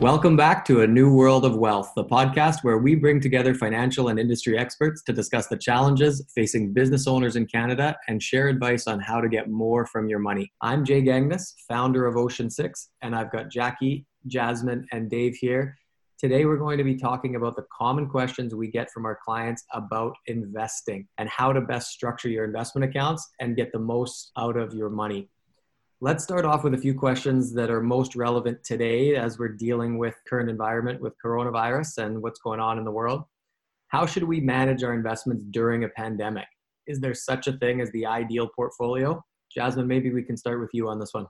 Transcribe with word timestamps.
Welcome 0.00 0.34
back 0.34 0.64
to 0.64 0.80
A 0.80 0.86
New 0.86 1.12
World 1.12 1.44
of 1.44 1.56
Wealth, 1.56 1.92
the 1.94 2.06
podcast 2.06 2.64
where 2.64 2.78
we 2.78 2.94
bring 2.94 3.20
together 3.20 3.54
financial 3.54 4.08
and 4.08 4.18
industry 4.18 4.56
experts 4.56 5.02
to 5.02 5.12
discuss 5.12 5.48
the 5.48 5.58
challenges 5.58 6.24
facing 6.34 6.72
business 6.72 7.06
owners 7.06 7.36
in 7.36 7.44
Canada 7.44 7.94
and 8.08 8.22
share 8.22 8.48
advice 8.48 8.86
on 8.86 8.98
how 8.98 9.20
to 9.20 9.28
get 9.28 9.50
more 9.50 9.84
from 9.84 10.08
your 10.08 10.18
money. 10.18 10.50
I'm 10.62 10.86
Jay 10.86 11.02
Gangness, 11.02 11.52
founder 11.68 12.06
of 12.06 12.16
Ocean 12.16 12.48
Six, 12.48 12.88
and 13.02 13.14
I've 13.14 13.30
got 13.30 13.50
Jackie, 13.50 14.06
Jasmine, 14.26 14.86
and 14.90 15.10
Dave 15.10 15.34
here. 15.34 15.76
Today, 16.18 16.46
we're 16.46 16.56
going 16.56 16.78
to 16.78 16.84
be 16.84 16.96
talking 16.96 17.36
about 17.36 17.54
the 17.54 17.66
common 17.70 18.08
questions 18.08 18.54
we 18.54 18.68
get 18.68 18.90
from 18.90 19.04
our 19.04 19.18
clients 19.22 19.64
about 19.74 20.16
investing 20.24 21.06
and 21.18 21.28
how 21.28 21.52
to 21.52 21.60
best 21.60 21.90
structure 21.90 22.30
your 22.30 22.46
investment 22.46 22.86
accounts 22.86 23.28
and 23.38 23.54
get 23.54 23.70
the 23.70 23.78
most 23.78 24.30
out 24.38 24.56
of 24.56 24.72
your 24.72 24.88
money. 24.88 25.28
Let's 26.02 26.24
start 26.24 26.46
off 26.46 26.64
with 26.64 26.72
a 26.72 26.78
few 26.78 26.94
questions 26.94 27.52
that 27.52 27.70
are 27.70 27.82
most 27.82 28.16
relevant 28.16 28.64
today 28.64 29.16
as 29.16 29.38
we're 29.38 29.48
dealing 29.48 29.98
with 29.98 30.14
current 30.26 30.48
environment 30.48 30.98
with 31.02 31.12
coronavirus 31.22 31.98
and 31.98 32.22
what's 32.22 32.40
going 32.40 32.58
on 32.58 32.78
in 32.78 32.86
the 32.86 32.90
world. 32.90 33.24
How 33.88 34.06
should 34.06 34.24
we 34.24 34.40
manage 34.40 34.82
our 34.82 34.94
investments 34.94 35.44
during 35.50 35.84
a 35.84 35.90
pandemic? 35.90 36.46
Is 36.86 37.00
there 37.00 37.12
such 37.12 37.48
a 37.48 37.52
thing 37.58 37.82
as 37.82 37.92
the 37.92 38.06
ideal 38.06 38.48
portfolio? 38.56 39.22
Jasmine, 39.54 39.86
maybe 39.86 40.10
we 40.10 40.22
can 40.22 40.38
start 40.38 40.58
with 40.58 40.70
you 40.72 40.88
on 40.88 40.98
this 40.98 41.12
one. 41.12 41.26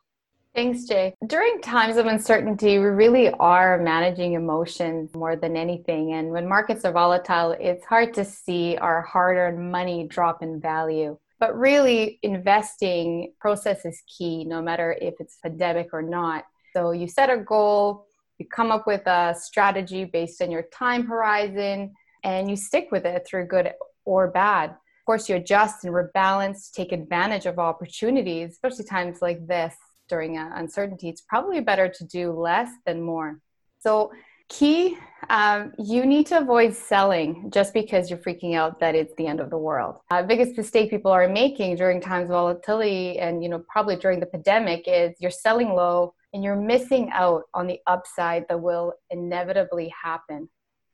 Thanks, 0.54 0.84
Jay. 0.84 1.16
During 1.26 1.60
times 1.60 1.96
of 1.96 2.06
uncertainty, 2.06 2.78
we 2.78 2.84
really 2.84 3.28
are 3.40 3.76
managing 3.76 4.34
emotions 4.34 5.12
more 5.16 5.34
than 5.34 5.56
anything. 5.56 6.12
And 6.12 6.30
when 6.30 6.48
markets 6.48 6.84
are 6.84 6.92
volatile, 6.92 7.56
it's 7.58 7.84
hard 7.84 8.14
to 8.14 8.24
see 8.24 8.76
our 8.76 9.02
hard 9.02 9.36
earned 9.36 9.72
money 9.72 10.06
drop 10.06 10.44
in 10.44 10.60
value. 10.60 11.18
But 11.40 11.58
really, 11.58 12.20
investing 12.22 13.32
process 13.40 13.84
is 13.84 14.02
key, 14.06 14.44
no 14.44 14.60
matter 14.62 14.96
if 15.00 15.14
it's 15.18 15.38
pandemic 15.42 15.88
or 15.92 16.02
not. 16.02 16.44
So 16.74 16.92
you 16.92 17.08
set 17.08 17.30
a 17.30 17.38
goal, 17.38 18.06
you 18.38 18.46
come 18.46 18.70
up 18.70 18.86
with 18.86 19.06
a 19.06 19.34
strategy 19.40 20.04
based 20.04 20.40
on 20.42 20.50
your 20.50 20.64
time 20.72 21.06
horizon, 21.06 21.94
and 22.22 22.50
you 22.50 22.56
stick 22.56 22.88
with 22.92 23.06
it 23.06 23.26
through 23.26 23.46
good 23.46 23.72
or 24.04 24.30
bad. 24.30 24.70
Of 24.70 25.06
course, 25.06 25.28
you 25.28 25.36
adjust 25.36 25.84
and 25.84 25.94
rebalance, 25.94 26.70
take 26.70 26.92
advantage 26.92 27.46
of 27.46 27.58
opportunities, 27.58 28.52
especially 28.52 28.84
times 28.84 29.22
like 29.22 29.46
this 29.46 29.74
during 30.08 30.36
uncertainty. 30.36 31.08
It's 31.08 31.22
probably 31.22 31.60
better 31.60 31.88
to 31.88 32.04
do 32.04 32.32
less 32.32 32.70
than 32.84 33.00
more. 33.00 33.40
So 33.78 34.12
Key, 34.50 34.98
um, 35.28 35.72
you 35.78 36.04
need 36.04 36.26
to 36.26 36.38
avoid 36.38 36.74
selling 36.74 37.50
just 37.52 37.72
because 37.72 38.10
you're 38.10 38.18
freaking 38.18 38.56
out 38.56 38.80
that 38.80 38.96
it's 38.96 39.14
the 39.14 39.28
end 39.28 39.38
of 39.38 39.48
the 39.48 39.56
world. 39.56 40.00
Uh, 40.10 40.24
biggest 40.24 40.56
mistake 40.56 40.90
people 40.90 41.12
are 41.12 41.28
making 41.28 41.76
during 41.76 42.00
times 42.00 42.24
of 42.24 42.30
volatility 42.30 43.20
and 43.20 43.44
you 43.44 43.48
know 43.48 43.62
probably 43.68 43.94
during 43.94 44.18
the 44.18 44.26
pandemic 44.26 44.82
is 44.88 45.14
you're 45.20 45.30
selling 45.30 45.72
low 45.72 46.12
and 46.32 46.42
you're 46.42 46.56
missing 46.56 47.10
out 47.12 47.44
on 47.54 47.68
the 47.68 47.78
upside 47.86 48.44
that 48.48 48.60
will 48.60 48.92
inevitably 49.10 49.92
happen. 50.02 50.48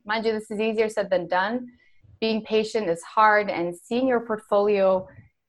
Mind 0.05 0.25
you, 0.25 0.33
this 0.33 0.51
is 0.51 0.59
easier 0.59 0.87
said 0.87 1.09
than 1.09 1.27
done. 1.27 1.67
Being 2.21 2.43
patient 2.43 2.89
is 2.89 3.01
hard, 3.03 3.49
and 3.49 3.75
seeing 3.75 4.07
your 4.07 4.21
portfolio 4.21 5.07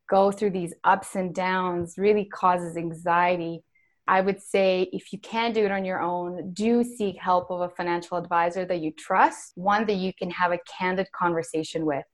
go 0.08 0.32
through 0.32 0.50
these 0.50 0.72
ups 0.84 1.14
and 1.14 1.34
downs 1.34 1.96
really 1.98 2.24
causes 2.24 2.76
anxiety 2.76 3.62
I 4.08 4.22
would 4.22 4.40
say 4.40 4.88
if 4.92 5.12
you 5.12 5.18
can 5.20 5.52
do 5.52 5.66
it 5.66 5.70
on 5.70 5.84
your 5.84 6.00
own, 6.00 6.52
do 6.54 6.82
seek 6.82 7.18
help 7.18 7.50
of 7.50 7.60
a 7.60 7.68
financial 7.68 8.16
advisor 8.16 8.64
that 8.64 8.80
you 8.80 8.90
trust, 8.92 9.52
one 9.54 9.84
that 9.86 9.96
you 9.96 10.12
can 10.14 10.30
have 10.30 10.50
a 10.50 10.58
candid 10.78 11.06
conversation 11.12 11.84
with. 11.84 12.04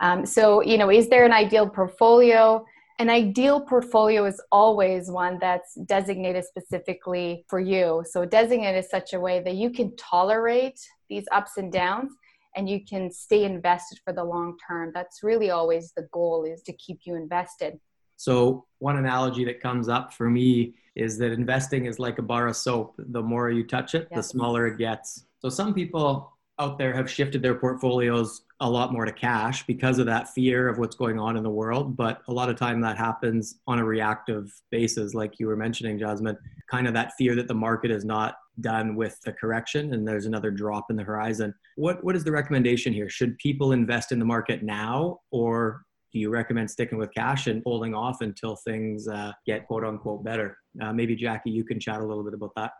Um, 0.00 0.26
so, 0.26 0.62
you 0.62 0.76
know, 0.76 0.90
is 0.90 1.08
there 1.08 1.24
an 1.24 1.32
ideal 1.32 1.68
portfolio? 1.68 2.64
An 2.98 3.08
ideal 3.08 3.60
portfolio 3.60 4.24
is 4.24 4.42
always 4.50 5.10
one 5.10 5.38
that's 5.40 5.74
designated 5.86 6.44
specifically 6.44 7.44
for 7.48 7.60
you. 7.60 8.02
So, 8.10 8.24
designated 8.24 8.84
in 8.84 8.90
such 8.90 9.12
a 9.12 9.20
way 9.20 9.40
that 9.40 9.54
you 9.54 9.70
can 9.70 9.94
tolerate 9.96 10.80
these 11.08 11.24
ups 11.30 11.52
and 11.56 11.72
downs 11.72 12.12
and 12.56 12.68
you 12.68 12.84
can 12.84 13.12
stay 13.12 13.44
invested 13.44 14.00
for 14.04 14.12
the 14.12 14.24
long 14.24 14.56
term. 14.66 14.90
That's 14.92 15.22
really 15.22 15.50
always 15.50 15.92
the 15.96 16.08
goal 16.12 16.44
is 16.44 16.62
to 16.62 16.72
keep 16.72 17.00
you 17.04 17.14
invested. 17.14 17.78
So, 18.18 18.66
one 18.80 18.96
analogy 18.96 19.44
that 19.44 19.60
comes 19.60 19.88
up 19.88 20.12
for 20.12 20.28
me 20.28 20.74
is 20.96 21.18
that 21.18 21.30
investing 21.30 21.86
is 21.86 22.00
like 22.00 22.18
a 22.18 22.22
bar 22.22 22.48
of 22.48 22.56
soap. 22.56 22.96
The 22.98 23.22
more 23.22 23.48
you 23.50 23.64
touch 23.64 23.94
it, 23.94 24.08
the 24.12 24.22
smaller 24.22 24.66
it 24.66 24.76
gets. 24.76 25.24
So, 25.38 25.48
some 25.48 25.72
people 25.72 26.32
out 26.58 26.78
there 26.78 26.92
have 26.92 27.08
shifted 27.08 27.42
their 27.42 27.54
portfolios 27.54 28.42
a 28.58 28.68
lot 28.68 28.92
more 28.92 29.04
to 29.04 29.12
cash 29.12 29.64
because 29.66 30.00
of 30.00 30.06
that 30.06 30.28
fear 30.30 30.68
of 30.68 30.78
what's 30.78 30.96
going 30.96 31.16
on 31.20 31.36
in 31.36 31.44
the 31.44 31.50
world. 31.50 31.96
But 31.96 32.22
a 32.26 32.32
lot 32.32 32.48
of 32.48 32.56
time 32.56 32.80
that 32.80 32.98
happens 32.98 33.60
on 33.68 33.78
a 33.78 33.84
reactive 33.84 34.52
basis, 34.72 35.14
like 35.14 35.38
you 35.38 35.46
were 35.46 35.56
mentioning, 35.56 35.96
Jasmine, 35.96 36.36
kind 36.68 36.88
of 36.88 36.94
that 36.94 37.12
fear 37.16 37.36
that 37.36 37.46
the 37.46 37.54
market 37.54 37.92
is 37.92 38.04
not 38.04 38.34
done 38.60 38.96
with 38.96 39.20
the 39.22 39.32
correction 39.32 39.94
and 39.94 40.06
there's 40.06 40.26
another 40.26 40.50
drop 40.50 40.90
in 40.90 40.96
the 40.96 41.04
horizon. 41.04 41.54
What, 41.76 42.02
what 42.02 42.16
is 42.16 42.24
the 42.24 42.32
recommendation 42.32 42.92
here? 42.92 43.08
Should 43.08 43.38
people 43.38 43.70
invest 43.70 44.10
in 44.10 44.18
the 44.18 44.24
market 44.24 44.64
now 44.64 45.20
or 45.30 45.84
do 46.12 46.18
you 46.18 46.30
recommend 46.30 46.70
sticking 46.70 46.98
with 46.98 47.12
cash 47.14 47.46
and 47.46 47.62
holding 47.64 47.94
off 47.94 48.20
until 48.20 48.56
things 48.56 49.08
uh, 49.08 49.32
get 49.46 49.66
quote 49.66 49.84
unquote 49.84 50.24
better? 50.24 50.56
Uh, 50.80 50.92
maybe 50.92 51.14
Jackie, 51.14 51.50
you 51.50 51.64
can 51.64 51.78
chat 51.78 52.00
a 52.00 52.04
little 52.04 52.24
bit 52.24 52.34
about 52.34 52.52
that. 52.56 52.72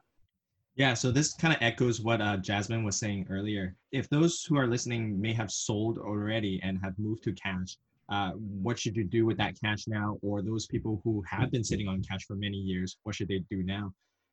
Yeah, 0.77 0.95
so 0.95 1.11
this 1.11 1.35
kind 1.35 1.53
of 1.53 1.61
echoes 1.61 2.01
what 2.01 2.21
uh, 2.21 2.37
Jasmine 2.37 2.85
was 2.85 2.97
saying 2.97 3.27
earlier. 3.29 3.75
If 3.91 4.09
those 4.11 4.45
who 4.45 4.57
are 4.57 4.69
listening 4.69 5.21
may 5.21 5.33
have 5.33 5.51
sold 5.51 5.99
already 5.99 6.61
and 6.63 6.79
have 6.85 6.97
moved 6.99 7.25
to 7.25 7.33
cash, 7.33 7.77
uh, 8.11 8.31
what 8.31 8.79
should 8.79 8.97
you 8.97 9.05
do 9.05 9.27
with 9.27 9.37
that 9.39 9.55
cash 9.63 9.89
now? 9.89 10.19
Or 10.23 10.41
those 10.41 10.67
people 10.67 11.01
who 11.03 11.23
have 11.29 11.51
been 11.51 11.65
sitting 11.65 11.89
on 11.89 12.03
cash 12.03 12.25
for 12.27 12.37
many 12.37 12.57
years, 12.57 12.97
what 13.03 13.17
should 13.17 13.27
they 13.27 13.43
do 13.51 13.65
now? 13.65 13.93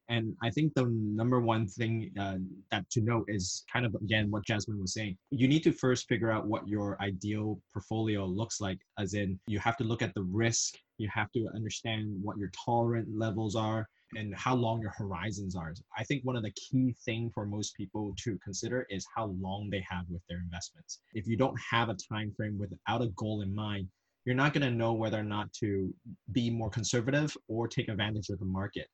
And 0.10 0.36
I 0.44 0.50
think 0.52 0.74
the 0.74 0.86
number 0.86 1.40
one 1.40 1.68
thing 1.68 2.12
uh, 2.20 2.38
that 2.72 2.90
to 2.92 3.02
note 3.02 3.26
is 3.28 3.64
kind 3.72 3.86
of 3.86 3.96
again 3.96 4.30
what 4.30 4.46
Jasmine 4.46 4.80
was 4.80 4.94
saying. 4.94 5.18
You 5.32 5.48
need 5.48 5.64
to 5.64 5.72
first 5.72 6.08
figure 6.08 6.32
out 6.32 6.46
what 6.46 6.68
your 6.68 6.98
ideal 7.02 7.60
portfolio 7.74 8.26
looks 8.26 8.62
like, 8.62 8.80
as 9.00 9.14
in 9.14 9.40
you 9.48 9.60
have 9.60 9.78
to 9.78 9.84
look 9.84 10.02
at 10.02 10.14
the 10.14 10.24
risk, 10.24 10.76
you 10.98 11.10
have 11.14 11.32
to 11.32 11.48
understand 11.56 12.16
what 12.22 12.38
your 12.38 12.52
tolerant 12.66 13.08
levels 13.12 13.56
are, 13.56 13.88
and 14.16 14.36
how 14.36 14.56
long 14.56 14.82
your 14.82 14.94
horizons 14.96 15.56
are. 15.56 15.74
I 15.98 16.04
think 16.04 16.24
one 16.24 16.36
of 16.36 16.44
the 16.44 16.52
key 16.52 16.96
thing 17.04 17.32
for 17.34 17.46
most 17.46 17.76
people 17.76 18.14
to 18.24 18.38
consider 18.44 18.86
is 18.90 19.06
how 19.16 19.36
long 19.42 19.70
they 19.70 19.84
have 19.90 20.06
with 20.10 20.22
their 20.30 20.40
investments. 20.40 21.00
If 21.14 21.28
you 21.28 21.36
don't 21.36 21.60
have 21.60 21.90
a 21.90 21.96
time 21.96 22.32
frame 22.38 22.58
without 22.60 23.02
a 23.02 23.08
goal 23.16 23.42
in 23.42 23.54
mind, 23.54 23.88
you're 24.26 24.36
not 24.36 24.54
going 24.54 24.64
to 24.64 24.72
know 24.72 24.94
whether 24.94 25.20
or 25.20 25.24
not 25.24 25.54
to 25.54 25.94
be 26.32 26.50
more 26.50 26.70
conservative 26.70 27.36
or 27.48 27.68
take 27.68 27.90
advantage 27.90 28.30
of 28.30 28.40
the 28.40 28.46
market. 28.46 28.88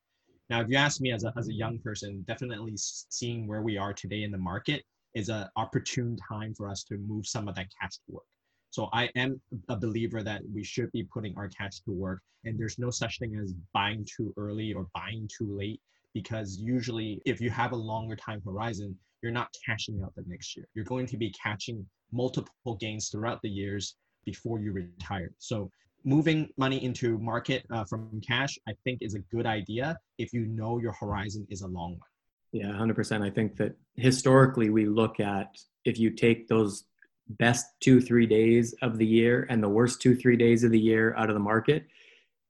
Now, 0.52 0.60
if 0.60 0.68
you 0.68 0.76
ask 0.76 1.00
me 1.00 1.14
as 1.14 1.24
a, 1.24 1.32
as 1.38 1.48
a 1.48 1.54
young 1.54 1.80
person, 1.80 2.26
definitely 2.28 2.74
seeing 2.76 3.48
where 3.48 3.62
we 3.62 3.78
are 3.78 3.94
today 3.94 4.24
in 4.24 4.32
the 4.32 4.38
market 4.38 4.84
is 5.16 5.30
an 5.30 5.48
opportune 5.56 6.18
time 6.28 6.54
for 6.54 6.68
us 6.68 6.84
to 6.90 6.98
move 6.98 7.26
some 7.26 7.48
of 7.48 7.56
that 7.56 7.68
cash 7.80 7.94
to 7.94 8.02
work. 8.10 8.26
So 8.70 8.90
I 8.92 9.08
am 9.16 9.40
a 9.70 9.78
believer 9.78 10.24
that 10.24 10.42
we 10.54 10.66
should 10.66 10.92
be 10.92 11.04
putting 11.04 11.38
our 11.38 11.48
cash 11.48 11.80
to 11.86 11.92
work, 11.94 12.20
and 12.44 12.60
there's 12.60 12.78
no 12.78 12.90
such 12.90 13.18
thing 13.18 13.34
as 13.42 13.54
buying 13.74 14.06
too 14.06 14.34
early 14.36 14.74
or 14.74 14.88
buying 14.94 15.30
too 15.30 15.56
late 15.58 15.80
because 16.14 16.58
usually 16.58 17.22
if 17.26 17.40
you 17.40 17.50
have 17.50 17.72
a 17.72 17.78
longer 17.78 18.18
time 18.18 18.42
horizon, 18.44 18.94
you're 19.24 19.32
not 19.32 19.56
cashing 19.66 20.02
out 20.04 20.14
the 20.18 20.26
next 20.28 20.58
year. 20.58 20.68
You're 20.74 20.84
going 20.84 21.06
to 21.06 21.18
be 21.18 21.34
catching 21.42 21.86
multiple 22.12 22.76
gains 22.78 23.08
throughout 23.08 23.42
the 23.42 23.50
years 23.50 23.96
before 24.26 24.60
you 24.60 24.74
retire. 24.74 25.32
So 25.38 25.72
moving 26.04 26.50
money 26.58 26.84
into 26.84 27.18
market 27.18 27.66
uh, 27.72 27.86
from 27.86 28.22
cash, 28.28 28.58
I 28.68 28.74
think 28.84 29.00
is 29.02 29.16
a 29.16 29.20
good 29.20 29.46
idea 29.46 29.98
if 30.18 30.34
you 30.34 30.46
know 30.46 30.80
your 30.80 30.94
horizon 30.94 31.46
is 31.50 31.62
a 31.62 31.68
long 31.68 31.92
one. 31.92 32.10
Yeah, 32.52 32.68
100%. 32.68 33.22
I 33.22 33.30
think 33.30 33.58
that 33.58 33.76
historically 33.96 34.70
we 34.70 34.86
look 34.86 35.20
at 35.20 35.56
if 35.86 35.98
you 35.98 36.12
take 36.12 36.48
those 36.48 36.84
best 37.28 37.66
two, 37.80 38.02
three 38.02 38.26
days 38.26 38.76
of 38.82 38.98
the 38.98 39.06
year 39.06 39.48
and 39.50 39.64
the 39.64 39.70
worst 39.70 40.02
two, 40.02 40.16
three 40.16 40.36
days 40.36 40.64
of 40.64 40.72
the 40.72 40.80
year 40.80 41.16
out 41.16 41.30
of 41.30 41.34
the 41.34 41.40
market, 41.40 41.86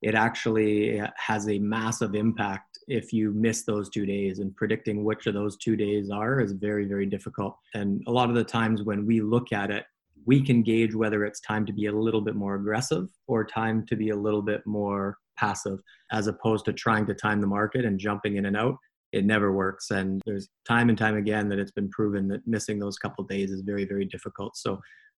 it 0.01 0.15
actually 0.15 1.01
has 1.15 1.47
a 1.47 1.59
massive 1.59 2.15
impact 2.15 2.79
if 2.87 3.13
you 3.13 3.31
miss 3.31 3.63
those 3.63 3.89
two 3.89 4.05
days 4.05 4.39
and 4.39 4.55
predicting 4.55 5.03
which 5.03 5.27
of 5.27 5.33
those 5.33 5.55
two 5.57 5.75
days 5.75 6.09
are 6.09 6.39
is 6.41 6.51
very 6.51 6.85
very 6.85 7.05
difficult 7.05 7.57
and 7.73 8.03
a 8.07 8.11
lot 8.11 8.29
of 8.29 8.35
the 8.35 8.43
times 8.43 8.81
when 8.81 9.05
we 9.05 9.21
look 9.21 9.53
at 9.53 9.69
it 9.69 9.85
we 10.25 10.41
can 10.41 10.61
gauge 10.61 10.93
whether 10.93 11.25
it's 11.25 11.39
time 11.41 11.65
to 11.65 11.73
be 11.73 11.87
a 11.87 11.91
little 11.91 12.21
bit 12.21 12.35
more 12.35 12.55
aggressive 12.55 13.07
or 13.27 13.43
time 13.43 13.85
to 13.87 13.95
be 13.95 14.09
a 14.09 14.15
little 14.15 14.41
bit 14.41 14.61
more 14.65 15.17
passive 15.37 15.79
as 16.11 16.27
opposed 16.27 16.65
to 16.65 16.73
trying 16.73 17.05
to 17.07 17.13
time 17.13 17.41
the 17.41 17.47
market 17.47 17.85
and 17.85 17.99
jumping 17.99 18.35
in 18.35 18.45
and 18.45 18.57
out. 18.57 18.75
It 19.11 19.25
never 19.25 19.51
works 19.51 19.91
and 19.91 20.21
there's 20.25 20.47
time 20.65 20.89
and 20.89 20.97
time 20.97 21.17
again 21.17 21.49
that 21.49 21.59
it's 21.59 21.71
been 21.71 21.89
proven 21.89 22.27
that 22.29 22.47
missing 22.47 22.79
those 22.79 22.97
couple 22.97 23.23
days 23.25 23.51
is 23.51 23.61
very 23.61 23.85
very 23.85 24.05
difficult. 24.05 24.55
So 24.55 24.79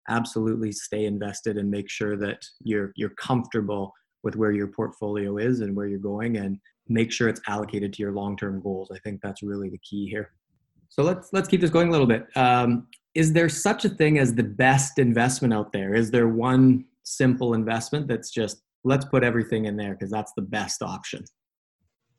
absolutely 0.10 0.72
stay 0.72 1.06
invested 1.06 1.58
and 1.58 1.70
make 1.70 1.90
sure 1.90 2.16
that 2.18 2.42
you're 2.64 2.92
you're 2.96 3.12
comfortable 3.12 3.94
with 4.24 4.36
where 4.36 4.52
your 4.52 4.68
portfolio 4.68 5.38
is 5.38 5.62
and 5.62 5.76
where 5.76 5.88
you're 5.88 6.00
going 6.00 6.38
and 6.38 6.58
make 6.88 7.12
sure 7.12 7.28
it's 7.28 7.42
allocated 7.48 7.94
to 7.94 8.04
your 8.04 8.12
long-term 8.12 8.62
goals. 8.62 8.92
I 8.94 9.00
think 9.00 9.20
that's 9.22 9.42
really 9.42 9.70
the 9.70 9.80
key 9.80 10.08
here. 10.08 10.32
So 10.90 11.04
let's 11.04 11.30
let's 11.32 11.48
keep 11.48 11.62
this 11.62 11.70
going 11.70 11.88
a 11.88 11.92
little 11.92 12.08
bit. 12.08 12.26
Um, 12.36 12.88
is 13.14 13.34
there 13.34 13.50
such 13.50 13.86
a 13.86 13.90
thing 13.90 14.18
as 14.18 14.34
the 14.36 14.44
best 14.44 15.00
investment 15.00 15.54
out 15.54 15.74
there? 15.74 15.94
Is 15.94 16.12
there 16.12 16.28
one 16.28 16.86
simple 17.04 17.54
investment 17.54 18.08
that's 18.08 18.32
just 18.32 18.62
let's 18.84 19.06
put 19.06 19.24
everything 19.24 19.66
in 19.66 19.76
there 19.76 19.94
because 19.94 20.12
that's 20.12 20.34
the 20.34 20.42
best 20.42 20.82
option? 20.82 21.24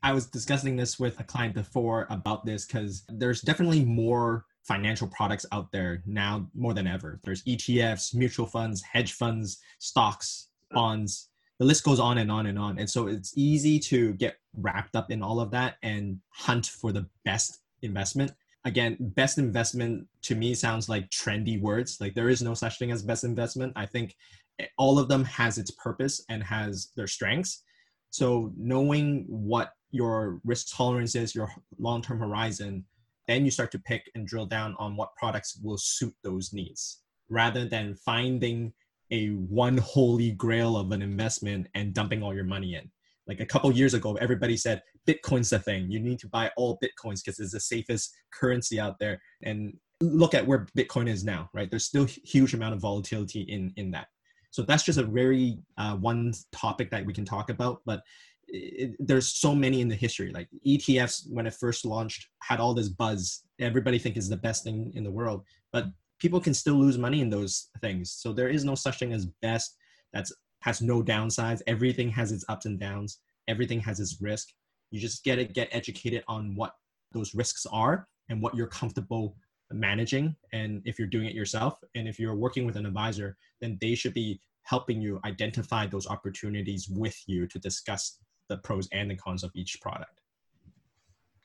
I 0.02 0.12
was 0.12 0.26
discussing 0.26 0.76
this 0.76 0.98
with 0.98 1.18
a 1.20 1.24
client 1.24 1.54
before 1.54 2.06
about 2.10 2.44
this 2.44 2.66
because 2.66 3.04
there's 3.08 3.40
definitely 3.40 3.84
more 3.84 4.44
financial 4.64 5.08
products 5.08 5.46
out 5.52 5.70
there 5.72 6.02
now 6.06 6.48
more 6.54 6.74
than 6.74 6.86
ever. 6.86 7.20
There's 7.24 7.42
ETFs, 7.44 8.14
mutual 8.14 8.46
funds, 8.46 8.82
hedge 8.82 9.12
funds, 9.12 9.58
stocks, 9.78 10.48
bonds. 10.70 11.30
The 11.58 11.64
list 11.64 11.84
goes 11.84 12.00
on 12.00 12.18
and 12.18 12.30
on 12.30 12.46
and 12.46 12.58
on. 12.58 12.78
And 12.78 12.90
so 12.90 13.06
it's 13.06 13.32
easy 13.36 13.78
to 13.80 14.14
get 14.14 14.36
wrapped 14.56 14.96
up 14.96 15.10
in 15.10 15.22
all 15.22 15.40
of 15.40 15.50
that 15.52 15.76
and 15.82 16.18
hunt 16.30 16.66
for 16.66 16.92
the 16.92 17.06
best 17.24 17.60
investment. 17.82 18.32
Again, 18.64 18.96
best 19.00 19.38
investment 19.38 20.06
to 20.22 20.34
me 20.34 20.54
sounds 20.54 20.88
like 20.88 21.10
trendy 21.10 21.60
words. 21.60 21.98
Like 22.00 22.14
there 22.14 22.28
is 22.28 22.42
no 22.42 22.54
such 22.54 22.78
thing 22.78 22.92
as 22.92 23.02
best 23.02 23.24
investment. 23.24 23.72
I 23.74 23.86
think 23.86 24.14
eh, 24.58 24.66
all 24.78 24.98
of 24.98 25.08
them 25.08 25.24
has 25.24 25.58
its 25.58 25.72
purpose 25.72 26.24
and 26.28 26.42
has 26.42 26.90
their 26.96 27.08
strengths. 27.08 27.64
So 28.10 28.52
knowing 28.56 29.24
what 29.28 29.72
your 29.90 30.40
risk 30.44 30.74
tolerance 30.76 31.14
is, 31.14 31.34
your 31.34 31.50
long-term 31.78 32.20
horizon, 32.20 32.84
then 33.26 33.44
you 33.44 33.50
start 33.50 33.70
to 33.72 33.78
pick 33.78 34.10
and 34.14 34.26
drill 34.26 34.46
down 34.46 34.76
on 34.78 34.96
what 34.96 35.14
products 35.16 35.58
will 35.62 35.78
suit 35.78 36.14
those 36.22 36.52
needs 36.52 37.02
rather 37.28 37.68
than 37.68 37.94
finding 37.96 38.72
a 39.10 39.28
one 39.28 39.78
holy 39.78 40.32
grail 40.32 40.76
of 40.76 40.90
an 40.92 41.02
investment 41.02 41.66
and 41.74 41.94
dumping 41.94 42.22
all 42.22 42.34
your 42.34 42.44
money 42.44 42.74
in 42.74 42.90
like 43.26 43.40
a 43.40 43.46
couple 43.46 43.70
years 43.70 43.94
ago 43.94 44.14
everybody 44.16 44.56
said 44.56 44.82
bitcoin's 45.08 45.50
the 45.50 45.58
thing. 45.58 45.90
You 45.90 46.00
need 46.00 46.18
to 46.20 46.28
buy 46.28 46.50
all 46.56 46.78
bitcoins 46.82 47.20
because 47.24 47.38
it's 47.40 47.52
the 47.52 47.60
safest 47.60 48.14
currency 48.32 48.80
out 48.80 48.98
there. 48.98 49.20
And 49.42 49.76
look 50.00 50.34
at 50.34 50.46
where 50.46 50.66
bitcoin 50.76 51.08
is 51.08 51.24
now 51.24 51.48
right? 51.54 51.70
There's 51.70 51.84
still 51.84 52.06
huge 52.24 52.54
amount 52.54 52.74
of 52.74 52.80
volatility 52.80 53.42
in 53.42 53.72
in 53.76 53.90
that. 53.92 54.08
So 54.50 54.62
that's 54.62 54.82
just 54.82 54.98
a 54.98 55.04
very 55.04 55.58
uh, 55.78 55.96
one 55.96 56.34
topic 56.52 56.90
that 56.90 57.06
we 57.06 57.12
can 57.12 57.24
talk 57.24 57.50
about 57.50 57.80
but 57.86 58.02
it, 58.48 58.94
there's 58.98 59.28
so 59.28 59.54
many 59.54 59.80
in 59.80 59.88
the 59.88 59.94
history. 59.94 60.30
Like 60.30 60.48
etfs 60.66 61.22
when 61.30 61.46
it 61.46 61.54
first 61.54 61.84
launched 61.84 62.28
had 62.42 62.60
all 62.60 62.74
this 62.74 62.88
buzz. 62.88 63.44
Everybody 63.60 63.98
think 63.98 64.16
is 64.16 64.28
the 64.28 64.36
best 64.36 64.64
thing 64.64 64.92
in 64.94 65.04
the 65.04 65.10
world 65.10 65.44
but 65.72 65.86
people 66.18 66.40
can 66.40 66.54
still 66.54 66.74
lose 66.74 66.98
money 66.98 67.20
in 67.20 67.30
those 67.30 67.68
things. 67.80 68.12
So 68.12 68.32
there 68.32 68.48
is 68.48 68.64
no 68.64 68.76
such 68.76 69.00
thing 69.00 69.12
as 69.12 69.26
best. 69.40 69.76
That's 70.12 70.32
has 70.60 70.80
no 70.80 71.02
downsides. 71.02 71.60
Everything 71.66 72.08
has 72.10 72.30
its 72.30 72.44
ups 72.48 72.66
and 72.66 72.78
downs. 72.78 73.18
Everything 73.48 73.80
has 73.80 73.98
its 73.98 74.18
risk 74.20 74.48
you 74.92 75.00
just 75.00 75.24
get 75.24 75.36
to 75.36 75.44
get 75.44 75.68
educated 75.72 76.22
on 76.28 76.54
what 76.54 76.74
those 77.12 77.34
risks 77.34 77.66
are 77.72 78.06
and 78.28 78.40
what 78.40 78.54
you're 78.54 78.68
comfortable 78.68 79.36
managing 79.72 80.36
and 80.52 80.82
if 80.84 80.98
you're 80.98 81.08
doing 81.08 81.26
it 81.26 81.34
yourself 81.34 81.78
and 81.94 82.06
if 82.06 82.18
you're 82.18 82.36
working 82.36 82.66
with 82.66 82.76
an 82.76 82.84
advisor 82.84 83.36
then 83.60 83.78
they 83.80 83.94
should 83.94 84.12
be 84.12 84.38
helping 84.64 85.00
you 85.00 85.20
identify 85.24 85.86
those 85.86 86.06
opportunities 86.06 86.88
with 86.88 87.18
you 87.26 87.46
to 87.46 87.58
discuss 87.58 88.18
the 88.48 88.58
pros 88.58 88.88
and 88.92 89.10
the 89.10 89.16
cons 89.16 89.42
of 89.42 89.50
each 89.54 89.80
product. 89.80 90.20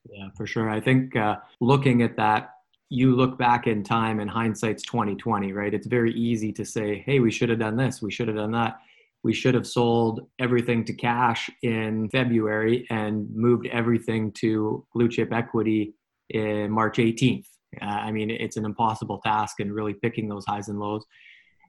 Yeah, 0.09 0.27
for 0.35 0.45
sure. 0.45 0.69
I 0.69 0.79
think 0.79 1.15
uh, 1.15 1.37
looking 1.59 2.01
at 2.01 2.15
that, 2.17 2.51
you 2.89 3.15
look 3.15 3.37
back 3.37 3.67
in 3.67 3.83
time 3.83 4.19
and 4.19 4.29
hindsight's 4.29 4.83
2020, 4.83 5.51
right? 5.51 5.73
It's 5.73 5.87
very 5.87 6.13
easy 6.13 6.53
to 6.53 6.63
say, 6.63 7.03
hey, 7.05 7.19
we 7.19 7.31
should 7.31 7.49
have 7.49 7.59
done 7.59 7.75
this, 7.75 8.01
we 8.01 8.11
should 8.11 8.27
have 8.27 8.37
done 8.37 8.51
that. 8.51 8.79
We 9.23 9.33
should 9.33 9.55
have 9.55 9.67
sold 9.67 10.21
everything 10.39 10.85
to 10.85 10.93
cash 10.93 11.49
in 11.61 12.09
February 12.09 12.85
and 12.89 13.27
moved 13.33 13.67
everything 13.67 14.31
to 14.39 14.85
blue 14.93 15.09
chip 15.09 15.33
equity 15.33 15.93
in 16.29 16.71
March 16.71 16.97
18th. 16.97 17.47
Uh, 17.81 17.85
I 17.85 18.11
mean, 18.11 18.29
it's 18.29 18.57
an 18.57 18.65
impossible 18.65 19.19
task 19.19 19.59
and 19.59 19.73
really 19.73 19.93
picking 19.93 20.29
those 20.29 20.45
highs 20.45 20.69
and 20.69 20.79
lows 20.79 21.05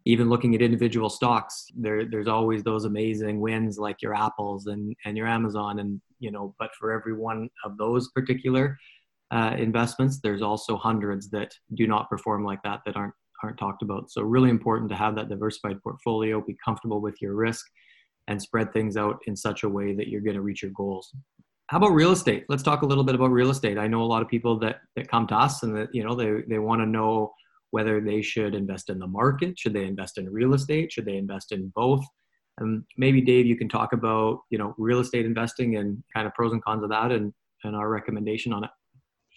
even 0.08 0.30
looking 0.30 0.54
at 0.54 0.62
individual 0.62 1.10
stocks, 1.10 1.66
there 1.76 2.06
there's 2.06 2.28
always 2.28 2.62
those 2.62 2.86
amazing 2.86 3.40
wins 3.40 3.78
like 3.78 4.00
your 4.00 4.14
Apples 4.14 4.66
and 4.66 4.96
and 5.04 5.18
your 5.18 5.26
Amazon, 5.26 5.80
and 5.80 6.00
you 6.18 6.30
know, 6.30 6.54
but 6.58 6.70
for 6.78 6.92
every 6.92 7.12
one 7.12 7.50
of 7.62 7.76
those 7.76 8.08
particular 8.12 8.78
uh, 9.30 9.54
investments, 9.58 10.20
there's 10.20 10.40
also 10.40 10.78
hundreds 10.78 11.28
that 11.30 11.52
do 11.74 11.86
not 11.86 12.08
perform 12.08 12.42
like 12.42 12.62
that 12.62 12.80
that 12.86 12.96
aren't 12.96 13.12
aren't 13.42 13.58
talked 13.58 13.82
about. 13.82 14.10
So 14.10 14.22
really 14.22 14.50
important 14.50 14.90
to 14.90 14.96
have 14.96 15.14
that 15.16 15.28
diversified 15.28 15.82
portfolio, 15.82 16.40
be 16.40 16.56
comfortable 16.64 17.00
with 17.00 17.20
your 17.20 17.34
risk, 17.34 17.66
and 18.28 18.40
spread 18.40 18.72
things 18.72 18.96
out 18.96 19.18
in 19.26 19.34
such 19.36 19.62
a 19.62 19.68
way 19.68 19.94
that 19.94 20.08
you're 20.08 20.20
going 20.20 20.36
to 20.36 20.42
reach 20.42 20.62
your 20.62 20.72
goals. 20.72 21.12
How 21.68 21.78
about 21.78 21.92
real 21.92 22.12
estate? 22.12 22.44
Let's 22.48 22.62
talk 22.62 22.82
a 22.82 22.86
little 22.86 23.04
bit 23.04 23.14
about 23.14 23.30
real 23.30 23.50
estate. 23.50 23.78
I 23.78 23.88
know 23.88 24.02
a 24.02 24.04
lot 24.04 24.22
of 24.22 24.28
people 24.28 24.58
that 24.60 24.80
that 24.96 25.08
come 25.08 25.26
to 25.26 25.34
us 25.34 25.62
and 25.62 25.76
that 25.76 25.94
you 25.94 26.02
know 26.02 26.14
they 26.14 26.42
they 26.48 26.58
want 26.58 26.80
to 26.80 26.86
know 26.86 27.32
whether 27.70 28.00
they 28.00 28.22
should 28.22 28.54
invest 28.54 28.88
in 28.88 28.98
the 28.98 29.06
market, 29.06 29.58
should 29.58 29.74
they 29.74 29.84
invest 29.84 30.16
in 30.16 30.32
real 30.32 30.54
estate, 30.54 30.90
should 30.90 31.04
they 31.04 31.18
invest 31.18 31.52
in 31.52 31.70
both. 31.74 32.02
And 32.58 32.82
maybe 32.96 33.20
Dave, 33.20 33.44
you 33.44 33.56
can 33.56 33.68
talk 33.68 33.92
about 33.92 34.40
you 34.50 34.58
know 34.58 34.74
real 34.78 35.00
estate 35.00 35.26
investing 35.26 35.76
and 35.76 36.02
kind 36.14 36.26
of 36.26 36.34
pros 36.34 36.52
and 36.52 36.64
cons 36.64 36.82
of 36.82 36.90
that, 36.90 37.12
and 37.12 37.32
and 37.64 37.76
our 37.76 37.90
recommendation 37.90 38.52
on 38.52 38.64
it. 38.64 38.70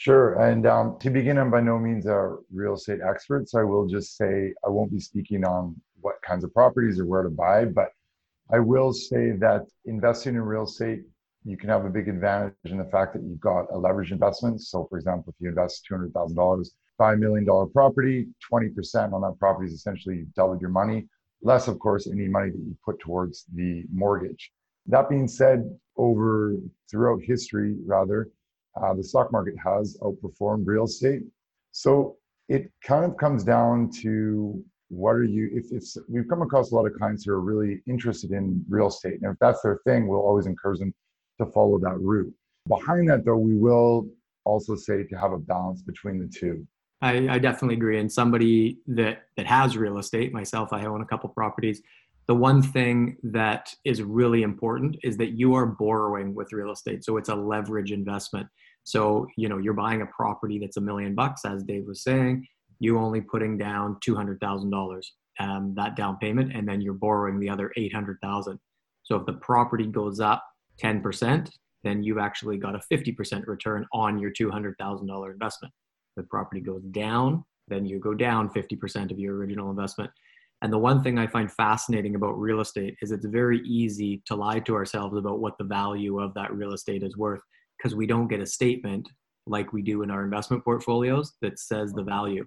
Sure. 0.01 0.33
And 0.41 0.65
um, 0.65 0.97
to 1.01 1.11
begin, 1.11 1.37
I'm 1.37 1.51
by 1.51 1.61
no 1.61 1.77
means 1.77 2.07
a 2.07 2.35
real 2.51 2.73
estate 2.73 3.01
expert, 3.07 3.47
so 3.47 3.59
I 3.59 3.63
will 3.63 3.85
just 3.85 4.17
say 4.17 4.51
I 4.65 4.69
won't 4.69 4.91
be 4.91 4.99
speaking 4.99 5.45
on 5.45 5.79
what 5.99 6.15
kinds 6.23 6.43
of 6.43 6.51
properties 6.55 6.99
or 6.99 7.05
where 7.05 7.21
to 7.21 7.29
buy, 7.29 7.65
but 7.65 7.89
I 8.51 8.57
will 8.57 8.93
say 8.93 9.33
that 9.33 9.67
investing 9.85 10.33
in 10.33 10.41
real 10.41 10.63
estate, 10.63 11.01
you 11.45 11.55
can 11.55 11.69
have 11.69 11.85
a 11.85 11.89
big 11.91 12.07
advantage 12.07 12.55
in 12.65 12.79
the 12.79 12.85
fact 12.85 13.13
that 13.13 13.21
you've 13.21 13.39
got 13.39 13.67
a 13.71 13.77
leverage 13.77 14.11
investment. 14.11 14.61
So, 14.63 14.87
for 14.89 14.97
example, 14.97 15.35
if 15.37 15.39
you 15.39 15.49
invest 15.49 15.85
$200,000 15.91 16.65
$5 16.99 17.19
million 17.19 17.45
property, 17.71 18.27
20% 18.51 19.13
on 19.13 19.21
that 19.21 19.37
property 19.37 19.67
is 19.67 19.73
essentially 19.75 20.15
you've 20.15 20.33
doubled 20.33 20.61
your 20.61 20.71
money, 20.71 21.07
less, 21.43 21.67
of 21.67 21.77
course, 21.77 22.07
any 22.07 22.27
money 22.27 22.49
that 22.49 22.57
you 22.57 22.75
put 22.83 22.99
towards 23.01 23.45
the 23.53 23.83
mortgage. 23.93 24.51
That 24.87 25.09
being 25.09 25.27
said, 25.27 25.77
over 25.95 26.55
throughout 26.89 27.21
history, 27.21 27.75
rather, 27.85 28.29
uh, 28.79 28.93
the 28.93 29.03
stock 29.03 29.31
market 29.31 29.55
has 29.63 29.97
outperformed 30.01 30.63
real 30.65 30.85
estate. 30.85 31.23
So 31.71 32.17
it 32.49 32.71
kind 32.83 33.05
of 33.05 33.17
comes 33.17 33.43
down 33.43 33.89
to 34.01 34.63
what 34.89 35.11
are 35.11 35.23
you, 35.23 35.49
if, 35.53 35.71
if 35.71 35.83
we've 36.09 36.27
come 36.27 36.41
across 36.41 36.71
a 36.71 36.75
lot 36.75 36.85
of 36.85 36.93
clients 36.95 37.23
who 37.25 37.31
are 37.31 37.39
really 37.39 37.81
interested 37.87 38.31
in 38.31 38.63
real 38.67 38.87
estate. 38.87 39.19
And 39.21 39.31
if 39.31 39.37
that's 39.39 39.61
their 39.61 39.79
thing, 39.85 40.07
we'll 40.07 40.19
always 40.19 40.47
encourage 40.47 40.79
them 40.79 40.93
to 41.39 41.45
follow 41.45 41.79
that 41.79 41.97
route. 41.99 42.33
Behind 42.67 43.09
that, 43.09 43.25
though, 43.25 43.37
we 43.37 43.55
will 43.55 44.07
also 44.43 44.75
say 44.75 45.03
to 45.03 45.15
have 45.15 45.31
a 45.31 45.37
balance 45.37 45.81
between 45.81 46.19
the 46.19 46.27
two. 46.27 46.67
I, 47.01 47.29
I 47.29 47.39
definitely 47.39 47.75
agree. 47.75 47.99
And 47.99 48.11
somebody 48.11 48.77
that 48.87 49.23
that 49.37 49.47
has 49.47 49.75
real 49.75 49.97
estate, 49.97 50.33
myself, 50.33 50.71
I 50.71 50.85
own 50.85 51.01
a 51.01 51.05
couple 51.05 51.29
properties. 51.29 51.81
The 52.27 52.35
one 52.35 52.61
thing 52.61 53.17
that 53.23 53.73
is 53.83 54.03
really 54.03 54.43
important 54.43 54.97
is 55.03 55.17
that 55.17 55.31
you 55.31 55.55
are 55.55 55.65
borrowing 55.65 56.35
with 56.35 56.53
real 56.53 56.71
estate. 56.71 57.03
So 57.03 57.17
it's 57.17 57.29
a 57.29 57.35
leverage 57.35 57.91
investment. 57.91 58.47
So, 58.83 59.27
you 59.37 59.47
know, 59.47 59.57
you're 59.57 59.73
buying 59.73 60.01
a 60.01 60.07
property 60.07 60.59
that's 60.59 60.77
a 60.77 60.81
million 60.81 61.15
bucks, 61.15 61.45
as 61.45 61.63
Dave 61.63 61.85
was 61.85 62.03
saying, 62.03 62.47
you 62.79 62.97
only 62.97 63.21
putting 63.21 63.57
down 63.57 63.97
$200,000, 64.05 65.01
um, 65.39 65.73
that 65.75 65.95
down 65.95 66.17
payment, 66.17 66.53
and 66.55 66.67
then 66.67 66.81
you're 66.81 66.93
borrowing 66.93 67.39
the 67.39 67.49
other 67.49 67.71
800,000. 67.77 68.59
So 69.03 69.15
if 69.15 69.25
the 69.25 69.33
property 69.33 69.85
goes 69.85 70.19
up 70.19 70.43
10%, 70.81 71.49
then 71.83 72.03
you've 72.03 72.17
actually 72.17 72.57
got 72.57 72.75
a 72.75 72.81
50% 72.91 73.47
return 73.47 73.85
on 73.93 74.19
your 74.19 74.31
$200,000 74.31 75.31
investment 75.31 75.73
If 76.15 76.23
the 76.23 76.23
property 76.23 76.61
goes 76.61 76.83
down, 76.91 77.43
then 77.67 77.85
you 77.85 77.99
go 77.99 78.13
down 78.13 78.49
50% 78.49 79.11
of 79.11 79.19
your 79.19 79.35
original 79.35 79.69
investment. 79.69 80.11
And 80.61 80.71
the 80.71 80.77
one 80.77 81.01
thing 81.01 81.17
I 81.17 81.25
find 81.25 81.51
fascinating 81.51 82.15
about 82.15 82.39
real 82.39 82.61
estate 82.61 82.95
is 83.01 83.11
it's 83.11 83.25
very 83.25 83.61
easy 83.61 84.21
to 84.25 84.35
lie 84.35 84.59
to 84.59 84.75
ourselves 84.75 85.17
about 85.17 85.39
what 85.39 85.57
the 85.57 85.63
value 85.63 86.19
of 86.19 86.33
that 86.35 86.53
real 86.53 86.73
estate 86.73 87.01
is 87.01 87.17
worth 87.17 87.41
because 87.81 87.95
we 87.95 88.05
don't 88.05 88.27
get 88.27 88.39
a 88.39 88.45
statement 88.45 89.09
like 89.47 89.73
we 89.73 89.81
do 89.81 90.03
in 90.03 90.11
our 90.11 90.23
investment 90.23 90.63
portfolios 90.63 91.33
that 91.41 91.57
says 91.57 91.93
the 91.93 92.03
value. 92.03 92.45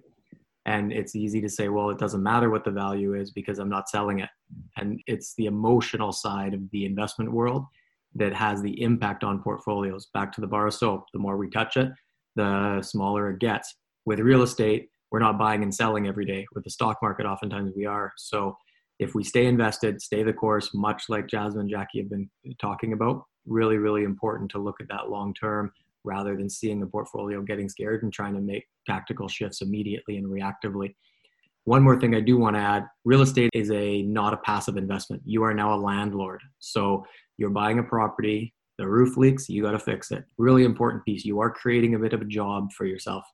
And 0.65 0.91
it's 0.91 1.15
easy 1.15 1.41
to 1.41 1.49
say, 1.49 1.67
well, 1.67 1.89
it 1.89 1.99
doesn't 1.99 2.23
matter 2.23 2.49
what 2.49 2.63
the 2.63 2.71
value 2.71 3.13
is 3.13 3.31
because 3.31 3.59
I'm 3.59 3.69
not 3.69 3.89
selling 3.89 4.19
it. 4.19 4.29
And 4.77 4.99
it's 5.05 5.35
the 5.35 5.45
emotional 5.45 6.11
side 6.11 6.53
of 6.53 6.61
the 6.71 6.85
investment 6.85 7.31
world 7.31 7.65
that 8.15 8.33
has 8.33 8.61
the 8.61 8.81
impact 8.81 9.23
on 9.23 9.43
portfolios. 9.43 10.07
Back 10.13 10.31
to 10.33 10.41
the 10.41 10.47
bar 10.47 10.67
of 10.67 10.73
soap, 10.73 11.03
the 11.13 11.19
more 11.19 11.37
we 11.37 11.49
touch 11.49 11.77
it, 11.77 11.89
the 12.35 12.81
smaller 12.81 13.29
it 13.29 13.39
gets. 13.39 13.75
With 14.05 14.19
real 14.19 14.41
estate, 14.41 14.89
we're 15.11 15.19
not 15.19 15.37
buying 15.37 15.63
and 15.63 15.75
selling 15.75 16.07
every 16.07 16.25
day. 16.25 16.47
With 16.53 16.63
the 16.63 16.69
stock 16.69 16.97
market, 17.01 17.25
oftentimes 17.25 17.73
we 17.75 17.85
are. 17.85 18.13
So 18.17 18.57
if 18.99 19.13
we 19.13 19.23
stay 19.23 19.45
invested, 19.45 20.01
stay 20.01 20.23
the 20.23 20.33
course, 20.33 20.71
much 20.73 21.03
like 21.09 21.27
Jasmine 21.27 21.61
and 21.61 21.69
Jackie 21.69 21.99
have 21.99 22.09
been 22.09 22.29
talking 22.59 22.93
about, 22.93 23.25
really, 23.45 23.77
really 23.77 24.03
important 24.03 24.51
to 24.51 24.59
look 24.59 24.81
at 24.81 24.87
that 24.89 25.09
long 25.09 25.33
term 25.33 25.71
rather 26.03 26.35
than 26.35 26.49
seeing 26.49 26.79
the 26.79 26.85
portfolio 26.85 27.41
getting 27.41 27.67
scared 27.67 28.03
and 28.03 28.13
trying 28.13 28.35
to 28.35 28.41
make 28.41 28.65
tactical 28.85 29.27
shifts 29.27 29.61
immediately 29.61 30.17
and 30.17 30.27
reactively. 30.27 30.95
One 31.63 31.81
more 31.81 31.99
thing 31.99 32.13
I 32.13 32.19
do 32.19 32.37
want 32.37 32.55
to 32.55 32.61
add 32.61 32.85
real 33.05 33.21
estate 33.21 33.49
is 33.53 33.71
a 33.71 34.03
not 34.03 34.33
a 34.33 34.37
passive 34.37 34.77
investment. 34.77 35.23
You 35.25 35.43
are 35.43 35.53
now 35.53 35.73
a 35.73 35.79
landlord. 35.79 36.41
So 36.59 37.05
you're 37.37 37.49
buying 37.49 37.79
a 37.79 37.83
property, 37.83 38.53
the 38.77 38.87
roof 38.87 39.17
leaks, 39.17 39.49
you 39.49 39.63
got 39.63 39.71
to 39.71 39.79
fix 39.79 40.11
it. 40.11 40.23
Really 40.37 40.63
important 40.63 41.03
piece. 41.05 41.25
You 41.25 41.39
are 41.39 41.49
creating 41.49 41.95
a 41.95 41.99
bit 41.99 42.13
of 42.13 42.21
a 42.21 42.25
job 42.25 42.71
for 42.71 42.85
yourself. 42.85 43.25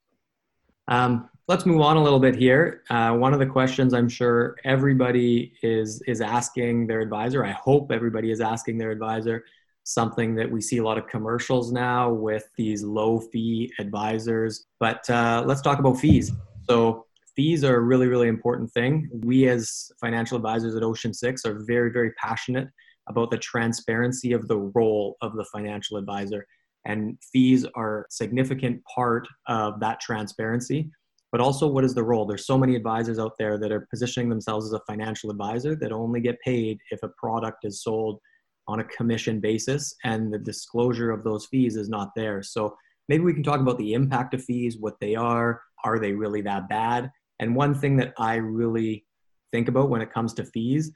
Um, 0.87 1.29
let's 1.47 1.65
move 1.65 1.81
on 1.81 1.97
a 1.97 2.03
little 2.03 2.19
bit 2.19 2.35
here. 2.35 2.83
Uh, 2.89 3.13
one 3.13 3.33
of 3.33 3.39
the 3.39 3.45
questions 3.45 3.93
I'm 3.93 4.09
sure 4.09 4.57
everybody 4.63 5.53
is 5.61 6.01
is 6.07 6.21
asking 6.21 6.87
their 6.87 7.01
advisor. 7.01 7.45
I 7.45 7.51
hope 7.51 7.91
everybody 7.91 8.31
is 8.31 8.41
asking 8.41 8.77
their 8.77 8.91
advisor. 8.91 9.43
Something 9.83 10.35
that 10.35 10.49
we 10.49 10.61
see 10.61 10.77
a 10.77 10.83
lot 10.83 10.97
of 10.97 11.07
commercials 11.07 11.71
now 11.71 12.11
with 12.11 12.47
these 12.55 12.83
low 12.83 13.19
fee 13.19 13.71
advisors. 13.79 14.67
But 14.79 15.09
uh, 15.09 15.43
let's 15.45 15.61
talk 15.61 15.79
about 15.79 15.99
fees. 15.99 16.31
So, 16.69 17.05
fees 17.35 17.63
are 17.63 17.77
a 17.77 17.81
really, 17.81 18.07
really 18.07 18.27
important 18.27 18.71
thing. 18.71 19.09
We, 19.23 19.47
as 19.47 19.89
financial 19.99 20.35
advisors 20.35 20.75
at 20.75 20.83
Ocean 20.83 21.13
Six, 21.13 21.45
are 21.45 21.63
very, 21.65 21.91
very 21.91 22.11
passionate 22.13 22.67
about 23.09 23.31
the 23.31 23.37
transparency 23.37 24.33
of 24.33 24.47
the 24.47 24.57
role 24.57 25.17
of 25.21 25.35
the 25.35 25.45
financial 25.45 25.97
advisor. 25.97 26.45
And 26.85 27.17
fees 27.31 27.65
are 27.75 28.01
a 28.01 28.05
significant 28.09 28.81
part 28.85 29.27
of 29.47 29.79
that 29.79 29.99
transparency. 29.99 30.91
But 31.31 31.39
also, 31.39 31.67
what 31.67 31.85
is 31.85 31.93
the 31.93 32.03
role? 32.03 32.25
There's 32.25 32.45
so 32.45 32.57
many 32.57 32.75
advisors 32.75 33.17
out 33.17 33.33
there 33.39 33.57
that 33.57 33.71
are 33.71 33.87
positioning 33.89 34.29
themselves 34.29 34.65
as 34.65 34.73
a 34.73 34.81
financial 34.85 35.31
advisor 35.31 35.75
that 35.77 35.91
only 35.93 36.19
get 36.19 36.39
paid 36.41 36.77
if 36.91 37.01
a 37.03 37.09
product 37.17 37.59
is 37.63 37.81
sold 37.81 38.19
on 38.67 38.79
a 38.79 38.85
commission 38.85 39.39
basis 39.39 39.95
and 40.03 40.33
the 40.33 40.39
disclosure 40.39 41.11
of 41.11 41.23
those 41.23 41.45
fees 41.47 41.75
is 41.75 41.89
not 41.89 42.11
there. 42.15 42.41
So 42.43 42.75
maybe 43.09 43.23
we 43.23 43.33
can 43.33 43.43
talk 43.43 43.59
about 43.59 43.77
the 43.77 43.93
impact 43.93 44.33
of 44.33 44.43
fees, 44.43 44.77
what 44.79 44.99
they 44.99 45.15
are, 45.15 45.61
are 45.83 45.99
they 45.99 46.13
really 46.13 46.41
that 46.41 46.69
bad? 46.69 47.11
And 47.39 47.55
one 47.55 47.73
thing 47.73 47.97
that 47.97 48.13
I 48.17 48.35
really 48.35 49.05
think 49.51 49.67
about 49.67 49.89
when 49.89 50.01
it 50.01 50.13
comes 50.13 50.33
to 50.35 50.45
fees 50.45 50.91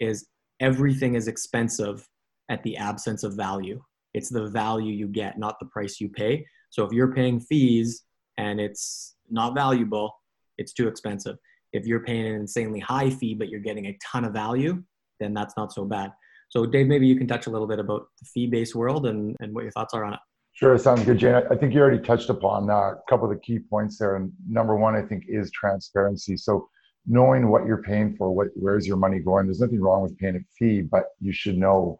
is 0.00 0.26
everything 0.60 1.14
is 1.14 1.28
expensive 1.28 2.06
at 2.48 2.62
the 2.62 2.76
absence 2.76 3.22
of 3.22 3.34
value. 3.34 3.82
It's 4.12 4.28
the 4.28 4.48
value 4.48 4.92
you 4.92 5.08
get, 5.08 5.38
not 5.38 5.58
the 5.58 5.66
price 5.66 6.00
you 6.00 6.08
pay. 6.08 6.46
So 6.70 6.84
if 6.84 6.92
you're 6.92 7.12
paying 7.12 7.40
fees 7.40 8.02
and 8.36 8.60
it's 8.60 9.14
not 9.30 9.54
valuable, 9.54 10.12
it's 10.58 10.72
too 10.72 10.88
expensive. 10.88 11.36
If 11.72 11.86
you're 11.86 12.04
paying 12.04 12.26
an 12.26 12.34
insanely 12.34 12.80
high 12.80 13.10
fee 13.10 13.34
but 13.34 13.48
you're 13.48 13.60
getting 13.60 13.86
a 13.86 13.98
ton 14.02 14.24
of 14.24 14.32
value, 14.32 14.82
then 15.20 15.34
that's 15.34 15.56
not 15.56 15.72
so 15.72 15.84
bad. 15.84 16.12
So, 16.54 16.64
Dave, 16.66 16.86
maybe 16.86 17.08
you 17.08 17.16
can 17.16 17.26
touch 17.26 17.48
a 17.48 17.50
little 17.50 17.66
bit 17.66 17.80
about 17.80 18.06
the 18.20 18.26
fee-based 18.26 18.76
world 18.76 19.06
and, 19.06 19.34
and 19.40 19.52
what 19.52 19.62
your 19.62 19.72
thoughts 19.72 19.92
are 19.92 20.04
on 20.04 20.14
it. 20.14 20.20
Sure, 20.52 20.78
sounds 20.78 21.04
good, 21.04 21.18
Jane. 21.18 21.34
I 21.50 21.56
think 21.56 21.74
you 21.74 21.80
already 21.80 22.00
touched 22.00 22.30
upon 22.30 22.70
uh, 22.70 22.74
a 22.74 23.00
couple 23.08 23.28
of 23.28 23.34
the 23.34 23.40
key 23.40 23.58
points 23.58 23.98
there. 23.98 24.14
And 24.14 24.30
number 24.48 24.76
one, 24.76 24.94
I 24.94 25.02
think, 25.02 25.24
is 25.26 25.50
transparency. 25.50 26.36
So, 26.36 26.68
knowing 27.06 27.50
what 27.50 27.66
you're 27.66 27.82
paying 27.82 28.14
for, 28.16 28.30
what 28.30 28.48
where's 28.54 28.86
your 28.86 28.96
money 28.96 29.18
going. 29.18 29.46
There's 29.46 29.58
nothing 29.58 29.80
wrong 29.80 30.02
with 30.02 30.16
paying 30.16 30.36
a 30.36 30.40
fee, 30.56 30.82
but 30.82 31.06
you 31.18 31.32
should 31.32 31.58
know 31.58 31.98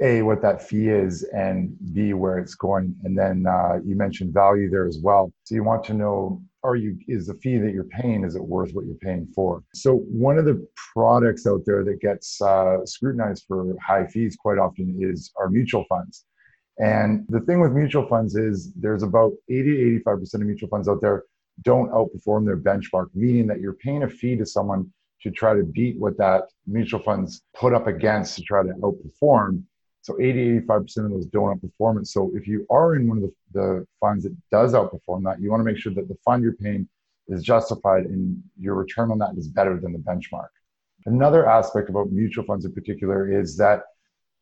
a 0.00 0.22
what 0.22 0.40
that 0.42 0.62
fee 0.66 0.88
is 0.88 1.24
and 1.34 1.76
b 1.92 2.14
where 2.14 2.38
it's 2.38 2.54
going. 2.54 2.94
And 3.04 3.18
then 3.18 3.46
uh, 3.46 3.80
you 3.84 3.96
mentioned 3.96 4.32
value 4.32 4.70
there 4.70 4.86
as 4.86 4.98
well. 5.02 5.32
So 5.44 5.54
you 5.54 5.64
want 5.64 5.84
to 5.84 5.94
know 5.94 6.42
are 6.62 6.76
you 6.76 6.98
is 7.08 7.26
the 7.26 7.34
fee 7.34 7.58
that 7.58 7.72
you're 7.72 7.84
paying 7.84 8.24
is 8.24 8.36
it 8.36 8.42
worth 8.42 8.72
what 8.72 8.84
you're 8.84 8.94
paying 8.96 9.26
for 9.34 9.62
so 9.74 9.98
one 10.08 10.38
of 10.38 10.44
the 10.44 10.66
products 10.92 11.46
out 11.46 11.62
there 11.64 11.84
that 11.84 12.00
gets 12.00 12.40
uh, 12.42 12.84
scrutinized 12.84 13.44
for 13.48 13.74
high 13.80 14.06
fees 14.06 14.36
quite 14.36 14.58
often 14.58 14.96
is 15.00 15.32
our 15.36 15.48
mutual 15.48 15.84
funds 15.88 16.24
and 16.78 17.24
the 17.28 17.40
thing 17.40 17.60
with 17.60 17.72
mutual 17.72 18.06
funds 18.06 18.36
is 18.36 18.72
there's 18.74 19.02
about 19.02 19.32
80 19.48 20.00
85% 20.06 20.34
of 20.34 20.40
mutual 20.42 20.68
funds 20.68 20.88
out 20.88 21.00
there 21.00 21.24
don't 21.62 21.90
outperform 21.92 22.44
their 22.44 22.58
benchmark 22.58 23.06
meaning 23.14 23.46
that 23.46 23.60
you're 23.60 23.74
paying 23.74 24.02
a 24.02 24.08
fee 24.08 24.36
to 24.36 24.46
someone 24.46 24.90
to 25.22 25.30
try 25.30 25.54
to 25.54 25.62
beat 25.62 25.98
what 25.98 26.16
that 26.18 26.44
mutual 26.66 27.00
funds 27.00 27.42
put 27.54 27.74
up 27.74 27.86
against 27.86 28.36
to 28.36 28.42
try 28.42 28.62
to 28.62 28.72
outperform 28.82 29.62
so 30.02 30.20
80, 30.20 30.60
85% 30.60 31.04
of 31.04 31.10
those 31.10 31.26
don't 31.26 31.60
outperform 31.60 32.00
it. 32.00 32.06
So 32.06 32.30
if 32.34 32.46
you 32.46 32.66
are 32.70 32.96
in 32.96 33.08
one 33.08 33.18
of 33.18 33.24
the, 33.24 33.32
the 33.52 33.86
funds 34.00 34.24
that 34.24 34.34
does 34.50 34.72
outperform 34.72 35.24
that, 35.24 35.40
you 35.40 35.50
want 35.50 35.60
to 35.60 35.64
make 35.64 35.76
sure 35.76 35.92
that 35.94 36.08
the 36.08 36.16
fund 36.24 36.42
you're 36.42 36.54
paying 36.54 36.88
is 37.28 37.42
justified 37.42 38.06
and 38.06 38.42
your 38.58 38.74
return 38.74 39.10
on 39.10 39.18
that 39.18 39.34
is 39.36 39.46
better 39.46 39.78
than 39.78 39.92
the 39.92 39.98
benchmark. 39.98 40.48
Another 41.06 41.48
aspect 41.48 41.88
about 41.88 42.10
mutual 42.10 42.44
funds 42.44 42.64
in 42.64 42.72
particular 42.72 43.30
is 43.30 43.56
that 43.58 43.82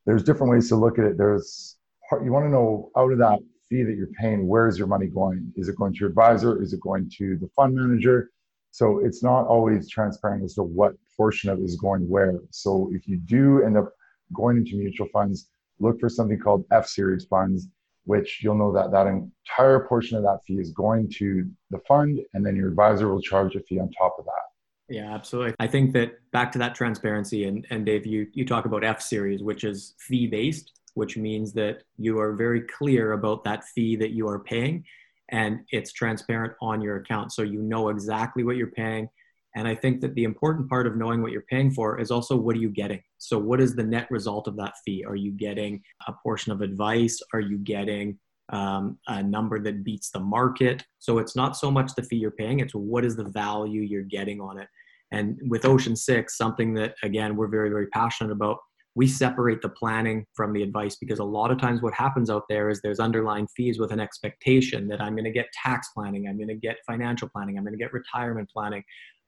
there's 0.06 0.22
different 0.22 0.50
ways 0.52 0.68
to 0.68 0.76
look 0.76 0.98
at 0.98 1.04
it. 1.04 1.18
There's 1.18 1.76
you 2.24 2.32
want 2.32 2.46
to 2.46 2.50
know 2.50 2.90
out 2.96 3.12
of 3.12 3.18
that 3.18 3.38
fee 3.68 3.82
that 3.82 3.94
you're 3.96 4.08
paying, 4.18 4.46
where 4.46 4.66
is 4.66 4.78
your 4.78 4.86
money 4.86 5.06
going? 5.06 5.52
Is 5.56 5.68
it 5.68 5.76
going 5.76 5.92
to 5.92 5.98
your 5.98 6.08
advisor? 6.08 6.62
Is 6.62 6.72
it 6.72 6.80
going 6.80 7.10
to 7.18 7.36
the 7.36 7.48
fund 7.54 7.74
manager? 7.74 8.30
So 8.70 9.00
it's 9.04 9.22
not 9.22 9.46
always 9.46 9.90
transparent 9.90 10.44
as 10.44 10.54
to 10.54 10.62
what 10.62 10.94
portion 11.16 11.50
of 11.50 11.58
it 11.58 11.64
is 11.64 11.76
going 11.76 12.08
where. 12.08 12.40
So 12.50 12.90
if 12.92 13.06
you 13.06 13.18
do 13.18 13.62
end 13.64 13.76
up 13.76 13.92
going 14.34 14.56
into 14.58 14.76
mutual 14.76 15.08
funds, 15.12 15.48
look 15.78 16.00
for 16.00 16.08
something 16.08 16.38
called 16.38 16.64
F 16.72 16.88
series 16.88 17.24
funds, 17.24 17.68
which 18.04 18.40
you'll 18.42 18.56
know 18.56 18.72
that 18.72 18.90
that 18.90 19.06
entire 19.06 19.80
portion 19.80 20.16
of 20.16 20.22
that 20.22 20.40
fee 20.46 20.58
is 20.58 20.72
going 20.72 21.10
to 21.16 21.48
the 21.70 21.78
fund, 21.86 22.20
and 22.34 22.44
then 22.44 22.56
your 22.56 22.68
advisor 22.68 23.08
will 23.08 23.20
charge 23.20 23.54
a 23.56 23.60
fee 23.60 23.78
on 23.78 23.90
top 23.90 24.16
of 24.18 24.24
that. 24.24 24.94
Yeah, 24.94 25.14
absolutely. 25.14 25.54
I 25.60 25.66
think 25.66 25.92
that 25.92 26.12
back 26.32 26.50
to 26.52 26.58
that 26.58 26.74
transparency, 26.74 27.44
and, 27.44 27.66
and 27.70 27.84
Dave, 27.84 28.06
you, 28.06 28.26
you 28.32 28.46
talk 28.46 28.64
about 28.64 28.84
F 28.84 29.02
series, 29.02 29.42
which 29.42 29.64
is 29.64 29.94
fee 29.98 30.26
based, 30.26 30.72
which 30.94 31.16
means 31.16 31.52
that 31.52 31.82
you 31.98 32.18
are 32.18 32.32
very 32.32 32.62
clear 32.62 33.12
about 33.12 33.44
that 33.44 33.64
fee 33.64 33.96
that 33.96 34.10
you 34.12 34.26
are 34.28 34.38
paying 34.38 34.84
and 35.30 35.60
it's 35.70 35.92
transparent 35.92 36.54
on 36.62 36.80
your 36.80 36.96
account. 36.96 37.32
So 37.32 37.42
you 37.42 37.60
know 37.60 37.90
exactly 37.90 38.44
what 38.44 38.56
you're 38.56 38.68
paying 38.68 39.08
and 39.56 39.66
I 39.66 39.74
think 39.74 40.00
that 40.02 40.14
the 40.14 40.24
important 40.24 40.68
part 40.68 40.86
of 40.86 40.96
knowing 40.96 41.22
what 41.22 41.32
you're 41.32 41.42
paying 41.42 41.70
for 41.70 41.98
is 42.00 42.10
also 42.10 42.36
what 42.36 42.54
are 42.54 42.60
you 42.60 42.70
getting? 42.70 43.02
So, 43.18 43.38
what 43.38 43.60
is 43.60 43.74
the 43.74 43.82
net 43.82 44.06
result 44.10 44.46
of 44.46 44.56
that 44.56 44.74
fee? 44.84 45.04
Are 45.06 45.16
you 45.16 45.32
getting 45.32 45.82
a 46.06 46.12
portion 46.12 46.52
of 46.52 46.60
advice? 46.60 47.20
Are 47.32 47.40
you 47.40 47.58
getting 47.58 48.18
um, 48.50 48.98
a 49.08 49.22
number 49.22 49.58
that 49.60 49.84
beats 49.84 50.10
the 50.10 50.20
market? 50.20 50.84
So, 50.98 51.18
it's 51.18 51.34
not 51.34 51.56
so 51.56 51.70
much 51.70 51.94
the 51.94 52.02
fee 52.02 52.16
you're 52.16 52.30
paying, 52.30 52.60
it's 52.60 52.74
what 52.74 53.04
is 53.04 53.16
the 53.16 53.28
value 53.28 53.82
you're 53.82 54.02
getting 54.02 54.40
on 54.40 54.58
it. 54.58 54.68
And 55.10 55.40
with 55.48 55.64
Ocean 55.64 55.96
Six, 55.96 56.36
something 56.36 56.74
that, 56.74 56.94
again, 57.02 57.34
we're 57.34 57.48
very, 57.48 57.70
very 57.70 57.86
passionate 57.86 58.30
about, 58.30 58.58
we 58.94 59.06
separate 59.06 59.62
the 59.62 59.68
planning 59.68 60.26
from 60.34 60.52
the 60.52 60.62
advice 60.62 60.96
because 60.96 61.20
a 61.20 61.24
lot 61.24 61.52
of 61.52 61.58
times 61.58 61.82
what 61.82 61.94
happens 61.94 62.28
out 62.30 62.42
there 62.48 62.68
is 62.68 62.80
there's 62.80 62.98
underlying 62.98 63.46
fees 63.56 63.78
with 63.78 63.92
an 63.92 64.00
expectation 64.00 64.88
that 64.88 65.00
I'm 65.00 65.14
going 65.14 65.24
to 65.24 65.30
get 65.30 65.46
tax 65.52 65.90
planning, 65.94 66.26
I'm 66.26 66.36
going 66.36 66.48
to 66.48 66.56
get 66.56 66.78
financial 66.84 67.28
planning, 67.28 67.56
I'm 67.56 67.64
going 67.64 67.78
to 67.78 67.82
get 67.82 67.92
retirement 67.92 68.50
planning. 68.52 68.82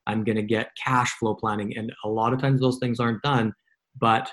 I'm 0.07 0.25
going 0.25 0.37
to 0.37 0.42
get 0.42 0.71
cash 0.83 1.11
flow 1.19 1.35
planning. 1.35 1.76
And 1.76 1.92
a 2.04 2.09
lot 2.09 2.33
of 2.33 2.40
times 2.40 2.61
those 2.61 2.78
things 2.78 3.00
aren't 3.00 3.23
done, 3.23 3.52
but 4.00 4.30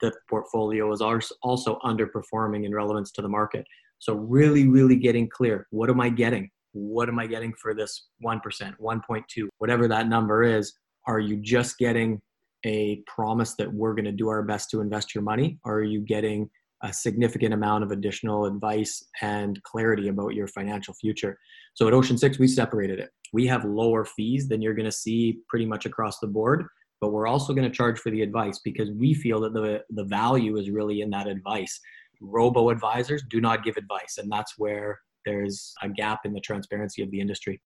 the 0.00 0.12
portfolio 0.28 0.90
is 0.92 1.00
also 1.00 1.78
underperforming 1.84 2.64
in 2.64 2.74
relevance 2.74 3.10
to 3.12 3.22
the 3.22 3.28
market. 3.28 3.66
So, 3.98 4.14
really, 4.14 4.68
really 4.68 4.96
getting 4.96 5.28
clear 5.28 5.66
what 5.70 5.90
am 5.90 6.00
I 6.00 6.08
getting? 6.08 6.50
What 6.72 7.08
am 7.08 7.18
I 7.18 7.26
getting 7.26 7.52
for 7.60 7.74
this 7.74 8.08
1%, 8.24 8.40
1.2, 8.42 9.22
whatever 9.58 9.88
that 9.88 10.08
number 10.08 10.42
is? 10.42 10.72
Are 11.06 11.20
you 11.20 11.36
just 11.36 11.78
getting 11.78 12.20
a 12.66 13.02
promise 13.06 13.54
that 13.56 13.72
we're 13.72 13.94
going 13.94 14.06
to 14.06 14.12
do 14.12 14.28
our 14.28 14.42
best 14.42 14.70
to 14.70 14.80
invest 14.80 15.14
your 15.14 15.22
money? 15.22 15.58
Or 15.64 15.74
are 15.74 15.84
you 15.84 16.00
getting 16.00 16.50
a 16.84 16.92
significant 16.92 17.54
amount 17.54 17.82
of 17.82 17.90
additional 17.90 18.44
advice 18.44 19.02
and 19.22 19.60
clarity 19.62 20.08
about 20.08 20.34
your 20.34 20.46
financial 20.46 20.92
future. 20.94 21.38
So 21.72 21.88
at 21.88 21.94
Ocean 21.94 22.18
Six, 22.18 22.38
we 22.38 22.46
separated 22.46 23.00
it. 23.00 23.10
We 23.32 23.46
have 23.46 23.64
lower 23.64 24.04
fees 24.04 24.48
than 24.48 24.60
you're 24.60 24.74
going 24.74 24.84
to 24.84 24.92
see 24.92 25.38
pretty 25.48 25.64
much 25.64 25.86
across 25.86 26.18
the 26.20 26.26
board, 26.26 26.66
but 27.00 27.10
we're 27.10 27.26
also 27.26 27.54
going 27.54 27.68
to 27.68 27.74
charge 27.74 27.98
for 27.98 28.10
the 28.10 28.22
advice 28.22 28.60
because 28.62 28.90
we 28.90 29.14
feel 29.14 29.40
that 29.40 29.54
the, 29.54 29.82
the 29.90 30.04
value 30.04 30.58
is 30.58 30.70
really 30.70 31.00
in 31.00 31.10
that 31.10 31.26
advice. 31.26 31.80
Robo 32.20 32.68
advisors 32.68 33.24
do 33.30 33.40
not 33.40 33.64
give 33.64 33.76
advice, 33.76 34.18
and 34.18 34.30
that's 34.30 34.54
where 34.58 35.00
there's 35.24 35.72
a 35.82 35.88
gap 35.88 36.20
in 36.26 36.34
the 36.34 36.40
transparency 36.40 37.02
of 37.02 37.10
the 37.10 37.20
industry 37.20 37.60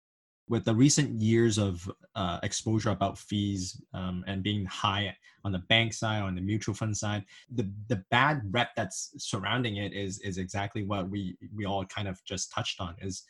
with 0.49 0.65
the 0.65 0.75
recent 0.75 1.21
years 1.21 1.59
of 1.59 1.91
uh, 2.15 2.39
exposure 2.43 2.91
about 2.91 3.19
fees 3.19 3.81
um, 3.95 4.25
and 4.27 4.43
being 4.43 4.65
high 4.67 5.15
on 5.45 5.53
the 5.53 5.59
bank 5.69 5.93
side 5.93 6.23
on 6.23 6.35
the 6.35 6.41
mutual 6.41 6.75
fund 6.75 6.97
side 6.97 7.25
the 7.55 7.71
the 7.89 8.03
bad 8.11 8.43
rep 8.51 8.71
that's 8.75 9.13
surrounding 9.19 9.77
it 9.77 9.93
is 9.93 10.19
is 10.21 10.39
exactly 10.39 10.83
what 10.83 11.09
we 11.09 11.37
we 11.55 11.65
all 11.65 11.85
kind 11.85 12.09
of 12.09 12.23
just 12.25 12.51
touched 12.53 12.81
on 12.81 12.97
is 13.01 13.25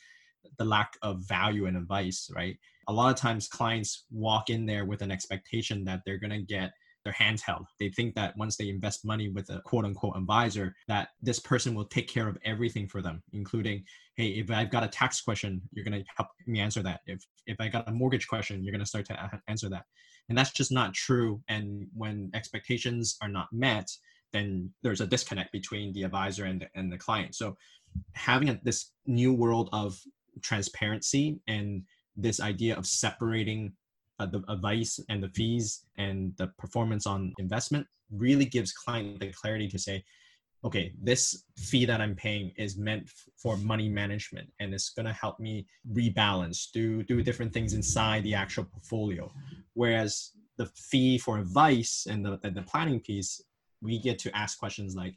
the 0.58 0.64
lack 0.64 0.96
of 1.02 1.20
value 1.20 1.66
and 1.66 1.76
advice 1.76 2.30
right? 2.34 2.56
A 2.88 2.92
lot 2.92 3.10
of 3.10 3.16
times 3.16 3.48
clients 3.48 4.04
walk 4.10 4.48
in 4.50 4.66
there 4.66 4.84
with 4.84 5.02
an 5.02 5.10
expectation 5.10 5.84
that 5.84 6.02
they're 6.04 6.18
going 6.18 6.30
to 6.30 6.42
get 6.42 6.72
their 7.06 7.12
hands 7.12 7.40
held. 7.40 7.66
They 7.78 7.88
think 7.88 8.16
that 8.16 8.36
once 8.36 8.56
they 8.56 8.68
invest 8.68 9.04
money 9.04 9.28
with 9.28 9.48
a 9.48 9.60
quote 9.60 9.84
unquote 9.84 10.16
advisor, 10.16 10.74
that 10.88 11.10
this 11.22 11.38
person 11.38 11.72
will 11.72 11.84
take 11.84 12.08
care 12.08 12.26
of 12.26 12.36
everything 12.44 12.88
for 12.88 13.00
them, 13.00 13.22
including, 13.32 13.84
hey, 14.16 14.30
if 14.30 14.50
I've 14.50 14.72
got 14.72 14.82
a 14.82 14.88
tax 14.88 15.20
question, 15.20 15.62
you're 15.70 15.84
going 15.84 16.02
to 16.02 16.04
help 16.16 16.30
me 16.48 16.58
answer 16.58 16.82
that. 16.82 17.02
If 17.06 17.24
if 17.46 17.58
I 17.60 17.68
got 17.68 17.88
a 17.88 17.92
mortgage 17.92 18.26
question, 18.26 18.64
you're 18.64 18.72
going 18.72 18.80
to 18.80 18.86
start 18.86 19.06
to 19.06 19.40
answer 19.46 19.68
that. 19.68 19.84
And 20.28 20.36
that's 20.36 20.50
just 20.50 20.72
not 20.72 20.94
true. 20.94 21.40
And 21.48 21.86
when 21.94 22.28
expectations 22.34 23.16
are 23.22 23.28
not 23.28 23.46
met, 23.52 23.88
then 24.32 24.72
there's 24.82 25.00
a 25.00 25.06
disconnect 25.06 25.52
between 25.52 25.92
the 25.92 26.02
advisor 26.02 26.46
and 26.46 26.62
the, 26.62 26.66
and 26.74 26.92
the 26.92 26.98
client. 26.98 27.36
So 27.36 27.56
having 28.14 28.48
a, 28.48 28.58
this 28.64 28.90
new 29.06 29.32
world 29.32 29.68
of 29.72 29.96
transparency 30.42 31.38
and 31.46 31.82
this 32.16 32.40
idea 32.40 32.76
of 32.76 32.84
separating 32.84 33.74
uh, 34.18 34.26
the 34.26 34.42
advice 34.48 35.00
and 35.08 35.22
the 35.22 35.28
fees 35.30 35.84
and 35.98 36.32
the 36.36 36.46
performance 36.58 37.06
on 37.06 37.32
investment 37.38 37.86
really 38.10 38.44
gives 38.44 38.72
client 38.72 39.20
the 39.20 39.32
clarity 39.32 39.68
to 39.68 39.78
say 39.78 40.02
okay 40.64 40.92
this 41.02 41.44
fee 41.58 41.84
that 41.84 42.00
i'm 42.00 42.14
paying 42.14 42.52
is 42.56 42.76
meant 42.76 43.02
f- 43.04 43.28
for 43.36 43.56
money 43.58 43.88
management 43.88 44.48
and 44.60 44.72
it's 44.72 44.90
going 44.90 45.06
to 45.06 45.12
help 45.12 45.38
me 45.38 45.66
rebalance 45.92 46.70
do 46.72 47.02
do 47.02 47.22
different 47.22 47.52
things 47.52 47.74
inside 47.74 48.22
the 48.22 48.34
actual 48.34 48.64
portfolio 48.64 49.30
whereas 49.74 50.30
the 50.56 50.66
fee 50.66 51.18
for 51.18 51.38
advice 51.38 52.06
and 52.08 52.24
the, 52.24 52.38
the, 52.42 52.50
the 52.50 52.62
planning 52.62 53.00
piece 53.00 53.42
we 53.82 53.98
get 53.98 54.18
to 54.18 54.34
ask 54.36 54.58
questions 54.58 54.94
like 54.94 55.14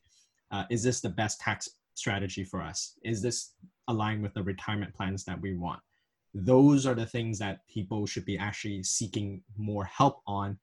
uh, 0.51 0.63
is 0.69 0.83
this 0.83 0.99
the 0.99 1.09
best 1.09 1.39
tax 1.39 1.69
strategy 1.93 2.43
for 2.43 2.61
us? 2.61 2.97
Is 3.03 3.21
this 3.21 3.53
aligned 3.87 4.23
with 4.23 4.33
the 4.33 4.43
retirement 4.43 4.93
plans 4.93 5.23
that 5.25 5.39
we 5.39 5.55
want? 5.55 5.81
Those 6.33 6.85
are 6.85 6.95
the 6.95 7.05
things 7.05 7.39
that 7.39 7.67
people 7.67 8.05
should 8.05 8.25
be 8.25 8.37
actually 8.37 8.83
seeking 8.83 9.41
more 9.57 9.85
help 9.85 10.21
on 10.27 10.57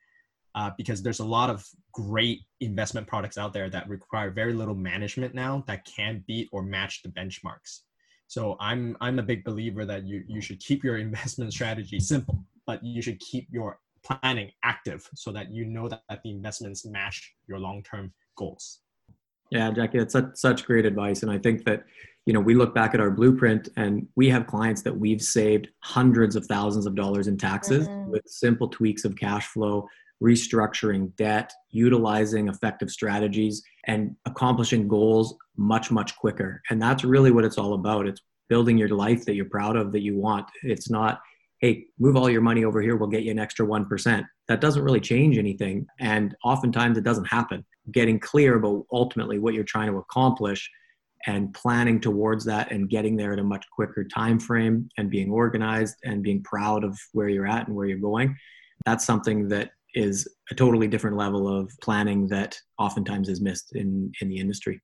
uh, 0.55 0.71
because 0.79 1.03
there's 1.03 1.21
a 1.21 1.25
lot 1.25 1.51
of 1.51 1.69
great 1.93 2.41
investment 2.61 3.07
products 3.07 3.37
out 3.37 3.53
there 3.53 3.69
that 3.69 3.89
require 3.89 4.31
very 4.31 4.55
little 4.55 4.75
management 4.75 5.35
now 5.35 5.63
that 5.67 5.85
can 5.85 6.25
beat 6.27 6.49
or 6.51 6.63
match 6.63 7.03
the 7.03 7.11
benchmarks. 7.11 7.81
So 8.27 8.57
I'm 8.59 8.97
I'm 9.01 9.19
a 9.19 9.23
big 9.23 9.45
believer 9.45 9.85
that 9.85 10.07
you 10.07 10.25
you 10.27 10.41
should 10.41 10.59
keep 10.61 10.83
your 10.83 10.97
investment 11.09 11.53
strategy 11.53 12.01
simple, 12.01 12.45
but 12.67 12.83
you 12.83 13.03
should 13.03 13.21
keep 13.21 13.47
your 13.51 13.79
planning 14.03 14.51
active 14.63 15.09
so 15.15 15.33
that 15.33 15.51
you 15.51 15.65
know 15.65 15.89
that, 15.89 16.03
that 16.09 16.23
the 16.23 16.31
investments 16.31 16.87
match 16.87 17.35
your 17.49 17.59
long-term 17.59 18.13
goals. 18.37 18.81
Yeah, 19.51 19.71
Jackie, 19.71 19.99
that's 19.99 20.13
such, 20.13 20.35
such 20.35 20.65
great 20.65 20.87
advice. 20.87 21.23
And 21.23 21.31
I 21.31 21.39
think 21.39 21.65
that, 21.65 21.85
you 22.27 22.33
know, 22.33 22.41
we 22.41 22.55
look 22.55 22.75
back 22.75 22.95
at 22.95 23.01
our 23.01 23.11
blueprint 23.11 23.69
and 23.77 24.09
we 24.17 24.29
have 24.31 24.47
clients 24.47 24.83
that 24.83 24.97
we've 24.97 25.23
saved 25.23 25.69
hundreds 25.81 26.35
of 26.35 26.47
thousands 26.47 26.87
of 26.87 26.97
dollars 26.97 27.29
in 27.29 27.39
taxes 27.39 27.87
mm-hmm. 27.87 28.11
with 28.11 28.23
simple 28.27 28.69
tweaks 28.69 29.05
of 29.05 29.15
cash 29.17 29.47
flow, 29.47 29.89
restructuring 30.23 31.15
debt, 31.17 31.53
utilizing 31.71 32.49
effective 32.49 32.91
strategies, 32.91 33.63
and 33.85 34.17
accomplishing 34.25 34.89
goals 34.89 35.37
much, 35.57 35.91
much 35.91 36.17
quicker. 36.17 36.63
And 36.71 36.83
that's 36.83 37.05
really 37.05 37.31
what 37.31 37.45
it's 37.45 37.59
all 37.59 37.75
about. 37.75 38.09
It's 38.09 38.23
building 38.49 38.79
your 38.79 38.89
life 38.89 39.25
that 39.27 39.35
you're 39.35 39.45
proud 39.45 39.77
of, 39.77 39.93
that 39.93 40.03
you 40.03 40.17
want. 40.17 40.47
It's 40.63 40.91
not, 40.91 41.21
hey, 41.61 41.87
move 41.99 42.17
all 42.17 42.29
your 42.29 42.43
money 42.43 42.65
over 42.65 42.81
here, 42.81 42.97
we'll 42.97 43.09
get 43.09 43.23
you 43.23 43.31
an 43.31 43.39
extra 43.39 43.67
1%. 43.67 44.25
That 44.49 44.61
doesn't 44.61 44.83
really 44.83 45.01
change 45.01 45.39
anything. 45.39 45.87
And 46.01 46.35
oftentimes 46.45 46.99
it 46.99 47.05
doesn't 47.05 47.25
happen. 47.25 47.65
Getting 47.93 48.19
clear 48.19 48.57
about 48.57 48.85
ultimately 48.93 49.39
what 49.39 49.55
you're 49.55 49.65
trying 49.65 49.91
to 49.91 49.99
accomplish 49.99 50.71
and 51.27 51.53
planning 51.55 52.01
towards 52.01 52.45
that 52.45 52.71
and 52.71 52.91
getting 52.91 53.17
there 53.17 53.33
at 53.33 53.39
a 53.39 53.45
much 53.45 53.65
quicker 53.75 54.05
time 54.05 54.39
frame 54.39 54.89
and 54.99 55.11
being 55.11 55.31
organized 55.31 55.97
and 56.05 56.23
being 56.23 56.43
proud 56.43 56.85
of 56.85 56.97
where 57.13 57.29
you're 57.29 57.47
at 57.47 57.67
and 57.67 57.75
where 57.75 57.87
you're 57.87 57.99
going 57.99 58.37
that's 58.85 59.05
something 59.05 59.49
that 59.49 59.71
is 59.95 60.29
a 60.51 60.55
totally 60.55 60.87
different 60.87 61.17
level 61.17 61.49
of 61.49 61.73
planning 61.83 62.29
that 62.29 62.59
oftentimes 62.79 63.29
is 63.29 63.41
missed 63.41 63.75
in, 63.75 64.13
in 64.21 64.29
the 64.29 64.37
industry. 64.37 64.81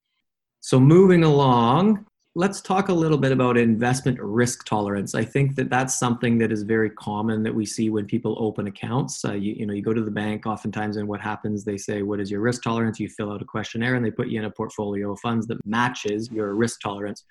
So, 0.60 0.80
moving 0.80 1.24
along, 1.24 2.06
let's 2.34 2.62
talk 2.62 2.88
a 2.88 2.94
little 2.94 3.18
bit 3.18 3.30
about 3.30 3.58
investment 3.58 4.18
risk 4.18 4.64
tolerance. 4.64 5.14
I 5.14 5.22
think 5.22 5.54
that 5.56 5.68
that's 5.68 5.98
something 5.98 6.38
that 6.38 6.50
is 6.50 6.62
very 6.62 6.88
common 6.88 7.42
that 7.42 7.54
we 7.54 7.66
see 7.66 7.90
when 7.90 8.06
people 8.06 8.36
open 8.38 8.66
accounts. 8.68 9.22
Uh, 9.22 9.34
you, 9.34 9.52
you 9.52 9.66
know, 9.66 9.74
you 9.74 9.82
go 9.82 9.92
to 9.92 10.02
the 10.02 10.10
bank 10.10 10.46
oftentimes, 10.46 10.96
and 10.96 11.06
what 11.06 11.20
happens, 11.20 11.62
they 11.62 11.76
say, 11.76 12.02
What 12.02 12.20
is 12.20 12.30
your 12.30 12.40
risk 12.40 12.62
tolerance? 12.62 12.98
You 12.98 13.10
fill 13.10 13.30
out 13.30 13.42
a 13.42 13.44
questionnaire 13.44 13.96
and 13.96 14.04
they 14.04 14.10
put 14.10 14.28
you 14.28 14.38
in 14.38 14.46
a 14.46 14.50
portfolio 14.50 15.12
of 15.12 15.20
funds 15.20 15.46
that 15.48 15.64
matches 15.66 16.30
your 16.32 16.54
risk 16.54 16.80
tolerance. 16.80 17.24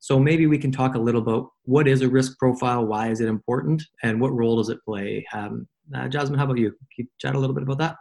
So 0.00 0.18
maybe 0.18 0.48
we 0.48 0.58
can 0.58 0.72
talk 0.72 0.96
a 0.96 0.98
little 0.98 1.22
about 1.22 1.50
what 1.64 1.86
is 1.86 2.02
a 2.02 2.08
risk 2.08 2.36
profile, 2.36 2.84
why 2.84 3.10
is 3.10 3.20
it 3.20 3.28
important, 3.28 3.84
and 4.02 4.20
what 4.20 4.34
role 4.34 4.56
does 4.56 4.70
it 4.70 4.84
play? 4.84 5.24
Um, 5.32 5.68
uh, 5.94 6.08
Jasmine, 6.08 6.38
how 6.40 6.46
about 6.46 6.58
you? 6.58 6.70
Can 6.70 7.04
you 7.04 7.06
chat 7.20 7.36
a 7.36 7.38
little 7.38 7.54
bit 7.54 7.62
about 7.62 7.78
that? 7.78 7.96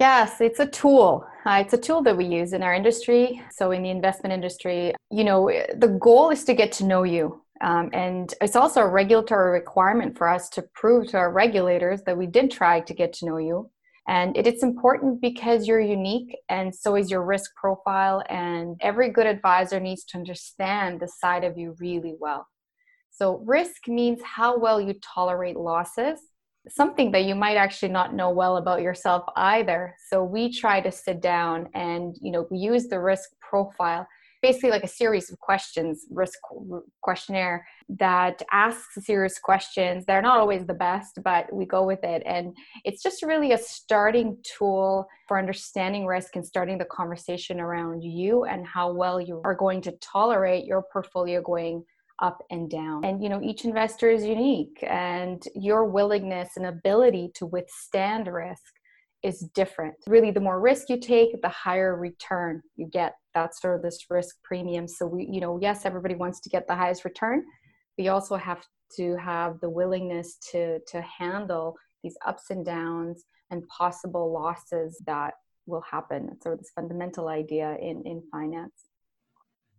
Yes, 0.00 0.40
it's 0.40 0.58
a 0.58 0.66
tool. 0.66 1.26
Uh, 1.46 1.62
it's 1.64 1.72
a 1.72 1.78
tool 1.78 2.02
that 2.02 2.16
we 2.16 2.24
use 2.24 2.52
in 2.52 2.62
our 2.62 2.74
industry. 2.74 3.40
So, 3.52 3.70
in 3.70 3.82
the 3.82 3.90
investment 3.90 4.32
industry, 4.32 4.92
you 5.10 5.24
know, 5.24 5.50
the 5.76 5.98
goal 6.00 6.30
is 6.30 6.44
to 6.44 6.54
get 6.54 6.72
to 6.72 6.84
know 6.84 7.04
you. 7.04 7.42
Um, 7.60 7.90
and 7.92 8.34
it's 8.40 8.56
also 8.56 8.80
a 8.80 8.88
regulatory 8.88 9.52
requirement 9.52 10.18
for 10.18 10.28
us 10.28 10.48
to 10.50 10.62
prove 10.74 11.08
to 11.08 11.16
our 11.18 11.32
regulators 11.32 12.02
that 12.06 12.18
we 12.18 12.26
did 12.26 12.50
try 12.50 12.80
to 12.80 12.94
get 12.94 13.12
to 13.14 13.26
know 13.26 13.36
you. 13.36 13.70
And 14.08 14.36
it, 14.36 14.46
it's 14.46 14.64
important 14.64 15.20
because 15.20 15.68
you're 15.68 15.80
unique, 15.80 16.36
and 16.48 16.74
so 16.74 16.96
is 16.96 17.10
your 17.10 17.24
risk 17.24 17.54
profile. 17.54 18.22
And 18.28 18.76
every 18.80 19.10
good 19.10 19.26
advisor 19.26 19.78
needs 19.78 20.04
to 20.06 20.18
understand 20.18 20.98
the 20.98 21.08
side 21.08 21.44
of 21.44 21.56
you 21.56 21.76
really 21.78 22.16
well. 22.18 22.48
So, 23.12 23.36
risk 23.46 23.86
means 23.86 24.20
how 24.24 24.58
well 24.58 24.80
you 24.80 24.94
tolerate 25.14 25.56
losses 25.56 26.18
something 26.68 27.10
that 27.12 27.24
you 27.24 27.34
might 27.34 27.56
actually 27.56 27.92
not 27.92 28.14
know 28.14 28.30
well 28.30 28.56
about 28.56 28.82
yourself 28.82 29.24
either. 29.36 29.94
So 30.08 30.24
we 30.24 30.52
try 30.52 30.80
to 30.80 30.90
sit 30.90 31.20
down 31.20 31.68
and 31.74 32.16
you 32.20 32.32
know 32.32 32.46
use 32.50 32.88
the 32.88 33.00
risk 33.00 33.30
profile, 33.40 34.06
basically 34.42 34.70
like 34.70 34.84
a 34.84 34.88
series 34.88 35.30
of 35.30 35.38
questions, 35.40 36.06
risk 36.10 36.38
questionnaire 37.02 37.66
that 37.88 38.42
asks 38.50 39.04
serious 39.04 39.38
questions. 39.38 40.06
They're 40.06 40.22
not 40.22 40.40
always 40.40 40.66
the 40.66 40.74
best, 40.74 41.18
but 41.22 41.52
we 41.52 41.66
go 41.66 41.84
with 41.84 42.02
it, 42.02 42.22
and 42.24 42.56
it's 42.84 43.02
just 43.02 43.22
really 43.22 43.52
a 43.52 43.58
starting 43.58 44.38
tool 44.42 45.06
for 45.28 45.38
understanding 45.38 46.06
risk 46.06 46.36
and 46.36 46.46
starting 46.46 46.78
the 46.78 46.86
conversation 46.86 47.60
around 47.60 48.02
you 48.02 48.44
and 48.44 48.66
how 48.66 48.92
well 48.92 49.20
you 49.20 49.40
are 49.44 49.54
going 49.54 49.82
to 49.82 49.92
tolerate 50.00 50.64
your 50.64 50.84
portfolio 50.92 51.42
going 51.42 51.84
up 52.20 52.42
and 52.50 52.70
down. 52.70 53.04
And 53.04 53.22
you 53.22 53.28
know, 53.28 53.40
each 53.42 53.64
investor 53.64 54.10
is 54.10 54.24
unique 54.24 54.78
and 54.82 55.42
your 55.54 55.84
willingness 55.84 56.50
and 56.56 56.66
ability 56.66 57.32
to 57.34 57.46
withstand 57.46 58.28
risk 58.28 58.72
is 59.22 59.40
different. 59.54 59.94
Really, 60.06 60.30
the 60.30 60.40
more 60.40 60.60
risk 60.60 60.90
you 60.90 60.98
take, 61.00 61.40
the 61.40 61.48
higher 61.48 61.96
return 61.96 62.60
you 62.76 62.86
get. 62.86 63.14
That's 63.34 63.60
sort 63.60 63.76
of 63.76 63.82
this 63.82 64.06
risk 64.10 64.36
premium. 64.44 64.86
So 64.86 65.06
we, 65.06 65.26
you 65.30 65.40
know, 65.40 65.58
yes, 65.60 65.86
everybody 65.86 66.14
wants 66.14 66.40
to 66.40 66.50
get 66.50 66.68
the 66.68 66.74
highest 66.76 67.04
return. 67.04 67.42
We 67.98 68.08
also 68.08 68.36
have 68.36 68.64
to 68.96 69.16
have 69.16 69.60
the 69.60 69.70
willingness 69.70 70.36
to 70.52 70.78
to 70.88 71.00
handle 71.02 71.74
these 72.02 72.16
ups 72.26 72.50
and 72.50 72.64
downs 72.64 73.24
and 73.50 73.66
possible 73.68 74.32
losses 74.32 75.02
that 75.06 75.34
will 75.66 75.82
happen. 75.90 76.28
It's 76.32 76.44
sort 76.44 76.54
of 76.54 76.60
this 76.60 76.72
fundamental 76.74 77.28
idea 77.28 77.76
in 77.80 78.02
in 78.04 78.22
finance. 78.30 78.84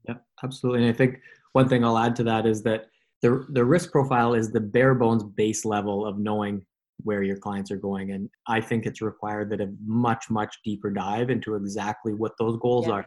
Yeah, 0.08 0.16
absolutely. 0.44 0.86
And 0.86 0.94
I 0.94 0.98
think 0.98 1.20
one 1.56 1.70
thing 1.70 1.86
I'll 1.86 1.98
add 1.98 2.18
to 2.18 2.24
that 2.24 2.46
is 2.46 2.62
that 2.64 2.88
the 3.22 3.46
the 3.50 3.64
risk 3.64 3.92
profile 3.92 4.34
is 4.34 4.52
the 4.52 4.60
bare 4.60 4.94
bones 4.94 5.24
base 5.24 5.64
level 5.64 6.06
of 6.06 6.20
knowing 6.20 6.66
where 7.04 7.24
your 7.24 7.38
clients 7.38 7.72
are 7.72 7.78
going. 7.78 8.12
And 8.12 8.30
i 8.48 8.60
think 8.60 8.86
it's 8.86 9.02
required 9.02 9.50
that 9.52 9.62
a 9.62 9.74
much 9.86 10.30
much 10.30 10.54
deeper 10.66 10.90
dive 10.92 11.30
into 11.30 11.56
exactly 11.56 12.14
what 12.14 12.34
those 12.38 12.58
goals 12.58 12.88
yeah. 12.88 12.94
are. 12.96 13.06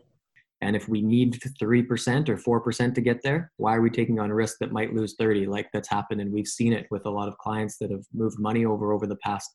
And 0.61 0.75
if 0.75 0.89
we 0.89 1.03
need 1.03 1.41
3% 1.63 2.29
or 2.29 2.61
4% 2.61 2.95
to 2.95 3.01
get 3.01 3.23
there 3.23 3.53
why 3.59 3.77
are 3.77 3.83
we 3.83 3.91
taking 3.91 4.19
on 4.19 4.31
a 4.31 4.35
risk 4.35 4.57
that 4.61 4.73
might 4.73 4.95
lose 4.95 5.15
30 5.19 5.47
like 5.47 5.69
that's 5.73 5.89
happened 5.89 6.21
and 6.23 6.33
we've 6.33 6.49
seen 6.49 6.73
it 6.73 6.87
with 6.91 7.05
a 7.07 7.11
lot 7.11 7.29
of 7.29 7.39
clients 7.39 7.77
that 7.79 7.91
have 7.91 8.05
moved 8.15 8.39
money 8.41 8.65
over 8.65 8.93
over 8.95 9.07
the 9.07 9.17
past 9.17 9.51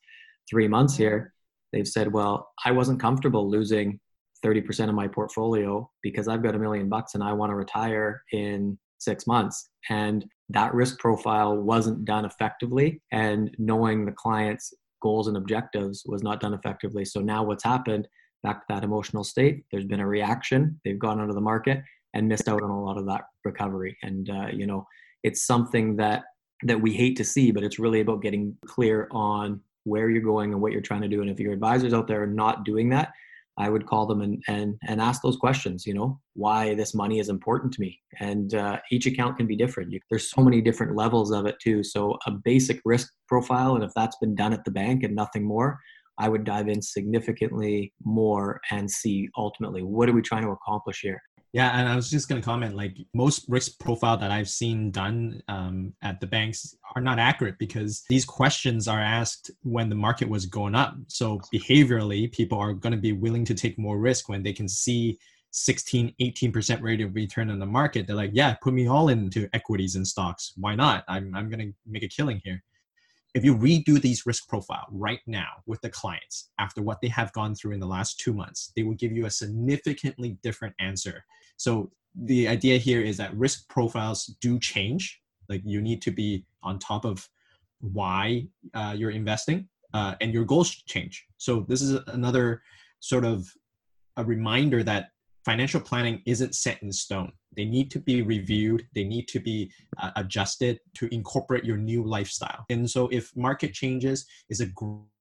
three 0.50 0.68
months 0.68 0.96
here. 0.96 1.34
They've 1.72 1.94
said 1.98 2.14
well 2.14 2.52
i 2.64 2.72
wasn't 2.72 3.02
comfortable 3.02 3.50
losing 3.50 4.00
30% 4.46 4.90
of 4.90 4.96
my 4.96 5.08
portfolio 5.08 5.90
because 6.02 6.28
i've 6.28 6.44
got 6.44 6.56
a 6.56 6.60
million 6.60 6.90
bucks 6.90 7.16
and 7.16 7.24
i 7.24 7.34
want 7.34 7.50
to 7.50 7.56
retire 7.56 8.22
in 8.32 8.78
six 9.04 9.28
months. 9.28 9.70
And 9.90 10.26
that 10.50 10.74
risk 10.74 11.00
profile 11.00 11.58
wasn't 11.58 12.06
done 12.06 12.26
effectively. 12.26 13.02
And 13.12 13.52
knowing 13.58 14.06
the 14.06 14.12
client's 14.12 14.74
goals 15.02 15.28
and 15.28 15.38
objectives 15.38 16.04
was 16.06 16.24
not 16.24 16.40
done 16.40 16.54
effectively. 16.54 17.06
So 17.06 17.20
now 17.20 17.44
what's 17.44 17.64
happened, 17.64 18.08
back 18.44 18.62
to 18.62 18.74
that 18.74 18.84
emotional 18.84 19.24
state, 19.24 19.64
there's 19.72 19.86
been 19.86 20.00
a 20.00 20.08
reaction. 20.08 20.80
They've 20.84 21.00
gone 21.00 21.20
onto 21.20 21.34
the 21.34 21.42
market 21.42 21.82
and 22.14 22.28
missed 22.28 22.48
out 22.48 22.62
on 22.62 22.70
a 22.70 22.84
lot 22.84 22.98
of 22.98 23.06
that 23.08 23.22
recovery. 23.44 23.98
And, 24.04 24.30
uh, 24.30 24.48
you 24.54 24.68
know, 24.68 24.86
it's 25.24 25.46
something 25.46 25.96
that 25.98 26.24
that 26.66 26.80
we 26.80 26.94
hate 26.94 27.18
to 27.18 27.26
see, 27.26 27.52
but 27.52 27.64
it's 27.64 27.78
really 27.78 28.00
about 28.00 28.22
getting 28.22 28.56
clear 28.66 29.10
on 29.12 29.60
where 29.84 30.10
you're 30.10 30.22
going 30.22 30.54
and 30.54 30.62
what 30.62 30.72
you're 30.72 30.82
trying 30.82 31.02
to 31.02 31.10
do. 31.10 31.22
And 31.22 31.30
if 31.30 31.40
your 31.40 31.52
advisors 31.52 31.94
out 31.94 32.08
there 32.08 32.24
are 32.24 32.28
not 32.28 32.64
doing 32.64 32.90
that, 32.90 33.12
I 33.58 33.70
would 33.70 33.86
call 33.86 34.06
them 34.08 34.22
and 34.22 34.42
and 34.48 34.76
and 34.88 35.02
ask 35.02 35.22
those 35.22 35.38
questions. 35.38 35.86
You 35.86 35.94
know, 35.94 36.20
why 36.34 36.74
this 36.74 36.94
money 36.94 37.20
is 37.20 37.30
important 37.30 37.74
to 37.74 37.82
me, 37.82 38.00
and 38.20 38.54
uh, 38.54 38.80
each 38.92 39.06
account 39.06 39.38
can 39.38 39.48
be 39.48 39.56
different. 39.56 39.92
You, 39.92 40.00
there's 40.10 40.32
so 40.32 40.42
many 40.42 40.62
different 40.62 40.96
levels 40.96 41.32
of 41.32 41.46
it 41.46 41.56
too. 41.62 41.84
So 41.84 42.18
a 42.26 42.32
basic 42.32 42.82
risk 42.86 43.12
profile, 43.28 43.76
and 43.76 43.84
if 43.84 43.92
that's 43.96 44.18
been 44.18 44.36
done 44.36 44.54
at 44.54 44.66
the 44.66 44.72
bank 44.72 45.04
and 45.04 45.16
nothing 45.16 45.46
more, 45.46 45.80
I 46.18 46.30
would 46.30 46.44
dive 46.44 46.68
in 46.68 46.82
significantly 46.82 47.94
more 48.04 48.60
and 48.72 48.90
see 48.90 49.30
ultimately 49.38 49.84
what 49.84 50.10
are 50.10 50.14
we 50.14 50.22
trying 50.22 50.44
to 50.44 50.52
accomplish 50.52 51.02
here. 51.02 51.22
Yeah, 51.54 51.80
and 51.80 51.88
I 51.88 51.96
was 51.96 52.10
just 52.10 52.28
going 52.28 52.42
to 52.42 52.46
comment 52.46 52.76
like 52.76 52.98
most 53.14 53.46
risk 53.48 53.80
profile 53.80 54.18
that 54.18 54.32
I've 54.32 54.50
seen 54.50 54.90
done 54.90 55.40
um, 55.48 55.94
at 56.02 56.20
the 56.20 56.26
banks 56.26 56.76
are 56.96 57.02
not 57.02 57.20
accurate 57.20 57.60
because 57.60 58.04
these 58.10 58.26
questions 58.26 58.88
are 58.88 59.00
asked 59.00 59.52
when 59.62 59.88
the 59.88 59.96
market 59.96 60.28
was 60.28 60.48
going 60.48 60.74
up. 60.74 60.96
So 61.08 61.40
behaviorally, 61.54 62.32
people 62.32 62.58
are 62.58 62.74
going 62.74 62.94
to 62.94 63.00
be 63.00 63.12
willing 63.12 63.46
to 63.46 63.54
take 63.54 63.78
more 63.78 64.00
risk 64.00 64.30
when 64.30 64.42
they 64.42 64.52
can 64.52 64.68
see 64.68 65.20
16, 65.52 66.16
18% 66.20 66.82
rate 66.82 67.02
of 67.02 67.14
return 67.14 67.52
on 67.52 67.60
the 67.60 67.68
market. 67.68 68.08
They're 68.08 68.16
like, 68.16 68.32
yeah, 68.34 68.56
put 68.64 68.74
me 68.74 68.88
all 68.88 69.10
into 69.10 69.48
equities 69.54 69.96
and 69.96 70.08
stocks. 70.08 70.54
Why 70.58 70.74
not? 70.74 71.04
I'm, 71.08 71.36
I'm 71.36 71.50
going 71.52 71.68
to 71.68 71.74
make 71.86 72.02
a 72.02 72.08
killing 72.08 72.42
here. 72.44 72.64
If 73.36 73.46
you 73.46 73.56
redo 73.56 74.02
these 74.02 74.26
risk 74.26 74.48
profile 74.48 74.88
right 74.92 75.22
now 75.28 75.50
with 75.68 75.82
the 75.82 75.90
clients 75.90 76.50
after 76.60 76.82
what 76.82 77.00
they 77.02 77.08
have 77.10 77.32
gone 77.34 77.54
through 77.54 77.74
in 77.74 77.80
the 77.80 77.88
last 77.88 78.20
two 78.20 78.34
months, 78.34 78.72
they 78.76 78.82
will 78.82 78.96
give 78.96 79.12
you 79.12 79.28
a 79.28 79.32
significantly 79.32 80.38
different 80.42 80.74
answer 80.80 81.24
so 81.58 81.92
the 82.16 82.48
idea 82.48 82.78
here 82.78 83.02
is 83.02 83.18
that 83.18 83.36
risk 83.36 83.68
profiles 83.70 84.26
do 84.42 84.60
change. 84.60 85.22
Like 85.50 85.62
you 85.66 85.82
need 85.82 86.02
to 86.04 86.12
be 86.12 86.46
on 86.62 86.80
top 86.80 87.06
of 87.06 87.28
why 87.82 88.48
uh, 88.74 88.94
you're 88.96 89.12
investing, 89.12 89.68
uh, 89.94 90.16
and 90.22 90.34
your 90.34 90.46
goals 90.46 90.70
change. 90.70 91.26
So 91.38 91.66
this 91.68 91.82
is 91.82 92.00
another 92.08 92.62
sort 93.00 93.26
of 93.26 93.52
a 94.18 94.24
reminder 94.24 94.84
that 94.84 95.10
financial 95.44 95.82
planning 95.82 96.22
isn't 96.26 96.56
set 96.56 96.82
in 96.82 96.92
stone. 96.92 97.32
They 97.56 97.66
need 97.66 97.92
to 97.92 98.00
be 98.00 98.22
reviewed. 98.22 98.88
They 98.96 99.04
need 99.04 99.28
to 99.30 99.40
be 99.40 99.72
uh, 99.98 100.12
adjusted 100.16 100.80
to 100.96 101.14
incorporate 101.14 101.66
your 101.66 101.78
new 101.78 102.04
lifestyle. 102.04 102.66
And 102.70 102.90
so, 102.90 103.10
if 103.10 103.36
market 103.36 103.74
changes, 103.74 104.26
is 104.50 104.62
a 104.62 104.72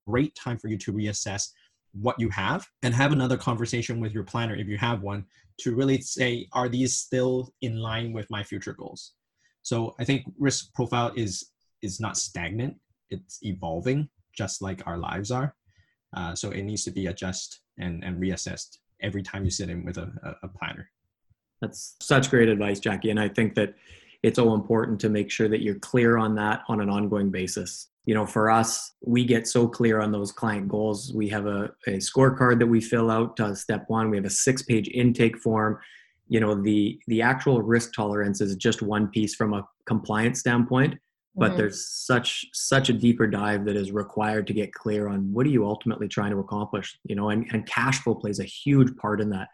great 0.07 0.35
time 0.35 0.59
for 0.59 0.69
you 0.69 0.79
to 0.79 0.93
reassess 0.93 1.49
what 1.93 2.19
you 2.19 2.31
have 2.31 2.67
and 2.83 2.95
have 2.95 3.13
another 3.13 3.37
conversation 3.37 4.01
with 4.01 4.13
your 4.13 4.25
planner 4.25 4.55
if 4.55 4.67
you 4.67 4.79
have 4.79 5.03
one 5.03 5.25
to 5.63 5.75
really 5.75 6.01
say, 6.01 6.49
are 6.53 6.69
these 6.69 6.95
still 6.97 7.53
in 7.61 7.79
line 7.79 8.13
with 8.13 8.31
my 8.31 8.43
future 8.43 8.73
goals? 8.73 9.15
So 9.63 9.95
I 9.99 10.05
think 10.05 10.25
risk 10.39 10.73
profile 10.75 11.13
is 11.17 11.51
is 11.83 12.01
not 12.01 12.17
stagnant; 12.17 12.77
it's 13.11 13.39
evolving, 13.43 14.09
just 14.37 14.63
like 14.63 14.87
our 14.87 14.99
lives 14.99 15.31
are. 15.31 15.55
Uh, 16.17 16.35
so 16.35 16.51
it 16.51 16.63
needs 16.63 16.85
to 16.85 16.91
be 16.91 17.07
adjusted 17.07 17.59
and, 17.79 18.05
and 18.05 18.21
reassessed 18.21 18.79
every 19.01 19.23
time 19.23 19.45
you 19.45 19.51
sit 19.51 19.71
in 19.71 19.85
with 19.85 19.99
a, 19.99 20.37
a 20.43 20.49
planner. 20.49 20.91
That's 21.61 21.97
such 22.01 22.29
great 22.29 22.49
advice, 22.49 22.81
Jackie. 22.81 23.11
And 23.11 23.21
I 23.21 23.29
think 23.29 23.55
that 23.55 23.75
it's 24.23 24.37
so 24.37 24.55
important 24.55 25.01
to 25.01 25.09
make 25.09 25.31
sure 25.31 25.49
that 25.49 25.63
you're 25.63 25.79
clear 25.79 26.19
on 26.19 26.35
that 26.37 26.63
on 26.69 26.81
an 26.81 26.91
ongoing 26.91 27.31
basis. 27.31 27.89
You 28.05 28.15
know, 28.15 28.27
for 28.27 28.51
us, 28.51 28.95
we 29.05 29.25
get 29.25 29.47
so 29.47 29.69
clear 29.69 30.01
on 30.01 30.11
those 30.11 30.33
client 30.33 30.69
goals. 30.69 31.13
We 31.15 31.29
have 31.29 31.47
a, 31.47 31.71
a 31.87 31.99
scorecard 31.99 32.59
that 32.59 32.67
we 32.67 32.81
fill 32.81 33.11
out. 33.11 33.39
Uh, 33.39 33.55
step 33.55 33.85
one, 33.89 34.11
we 34.11 34.17
have 34.17 34.27
a 34.27 34.31
six-page 34.31 34.89
intake 34.89 35.39
form. 35.39 35.79
You 36.29 36.41
know, 36.41 36.55
the 36.55 37.01
the 37.07 37.23
actual 37.23 37.63
risk 37.63 37.95
tolerance 37.95 38.41
is 38.41 38.57
just 38.57 38.83
one 38.83 39.09
piece 39.09 39.35
from 39.35 39.55
a 39.55 39.67
compliance 39.87 40.41
standpoint 40.41 40.99
but 41.35 41.51
mm-hmm. 41.51 41.59
there's 41.59 41.89
such 41.89 42.47
such 42.53 42.89
a 42.89 42.93
deeper 42.93 43.27
dive 43.27 43.65
that 43.65 43.77
is 43.77 43.93
required 43.93 44.47
to 44.47 44.53
get 44.53 44.73
clear 44.73 45.09
on 45.09 45.33
what 45.33 45.47
are 45.47 45.51
you 45.51 45.67
ultimately 45.67 46.09
trying 46.09 46.31
to 46.31 46.39
accomplish 46.39 46.99
you 47.05 47.15
know 47.15 47.31
and, 47.31 47.47
and 47.53 47.67
cash 47.67 48.01
flow 48.01 48.15
plays 48.15 48.41
a 48.41 48.45
huge 48.45 48.95
part 48.97 49.21
in 49.21 49.31
that 49.31 49.49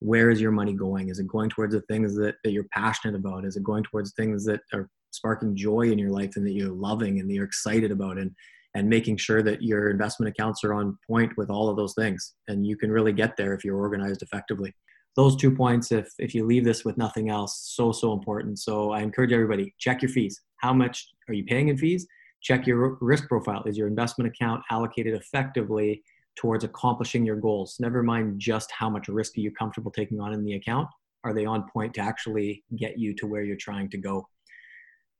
where 0.00 0.30
is 0.30 0.40
your 0.40 0.52
money 0.52 0.72
going 0.72 1.08
is 1.08 1.18
it 1.18 1.26
going 1.26 1.50
towards 1.50 1.74
the 1.74 1.80
things 1.82 2.14
that, 2.14 2.36
that 2.44 2.52
you're 2.52 2.68
passionate 2.72 3.16
about 3.16 3.44
is 3.44 3.56
it 3.56 3.62
going 3.62 3.82
towards 3.82 4.12
things 4.12 4.44
that 4.44 4.60
are 4.72 4.88
sparking 5.18 5.56
joy 5.56 5.90
in 5.90 5.98
your 5.98 6.10
life 6.10 6.36
and 6.36 6.46
that 6.46 6.52
you're 6.52 6.72
loving 6.72 7.18
and 7.18 7.28
that 7.28 7.34
you're 7.34 7.44
excited 7.44 7.90
about 7.90 8.18
and 8.18 8.30
and 8.74 8.88
making 8.88 9.16
sure 9.16 9.42
that 9.42 9.62
your 9.62 9.90
investment 9.90 10.30
accounts 10.30 10.62
are 10.62 10.74
on 10.74 10.96
point 11.06 11.32
with 11.36 11.50
all 11.50 11.68
of 11.68 11.76
those 11.76 11.94
things. 11.94 12.34
And 12.48 12.66
you 12.66 12.76
can 12.76 12.92
really 12.92 13.12
get 13.12 13.36
there 13.36 13.54
if 13.54 13.64
you're 13.64 13.78
organized 13.78 14.22
effectively. 14.22 14.74
Those 15.16 15.36
two 15.36 15.50
points 15.50 15.90
if 15.90 16.08
if 16.18 16.34
you 16.34 16.46
leave 16.46 16.64
this 16.64 16.84
with 16.84 16.96
nothing 16.96 17.28
else 17.28 17.72
so 17.76 17.90
so 17.92 18.12
important. 18.12 18.58
So 18.58 18.92
i 18.92 19.00
encourage 19.00 19.32
everybody 19.32 19.74
check 19.78 20.02
your 20.02 20.10
fees. 20.10 20.40
How 20.58 20.72
much 20.72 21.08
are 21.28 21.34
you 21.34 21.44
paying 21.44 21.68
in 21.68 21.76
fees? 21.76 22.06
Check 22.40 22.66
your 22.66 22.98
risk 23.00 23.26
profile. 23.26 23.64
Is 23.64 23.76
your 23.76 23.88
investment 23.88 24.32
account 24.32 24.62
allocated 24.70 25.14
effectively 25.14 26.02
towards 26.36 26.62
accomplishing 26.62 27.26
your 27.26 27.36
goals? 27.36 27.76
Never 27.80 28.02
mind 28.02 28.38
just 28.38 28.70
how 28.70 28.88
much 28.88 29.08
risk 29.08 29.36
are 29.36 29.40
you 29.40 29.50
comfortable 29.50 29.90
taking 29.90 30.20
on 30.20 30.32
in 30.32 30.44
the 30.44 30.54
account. 30.54 30.88
Are 31.24 31.34
they 31.34 31.46
on 31.46 31.68
point 31.68 31.94
to 31.94 32.00
actually 32.00 32.62
get 32.76 32.96
you 32.96 33.12
to 33.16 33.26
where 33.26 33.42
you're 33.42 33.56
trying 33.56 33.90
to 33.90 33.98
go 33.98 34.28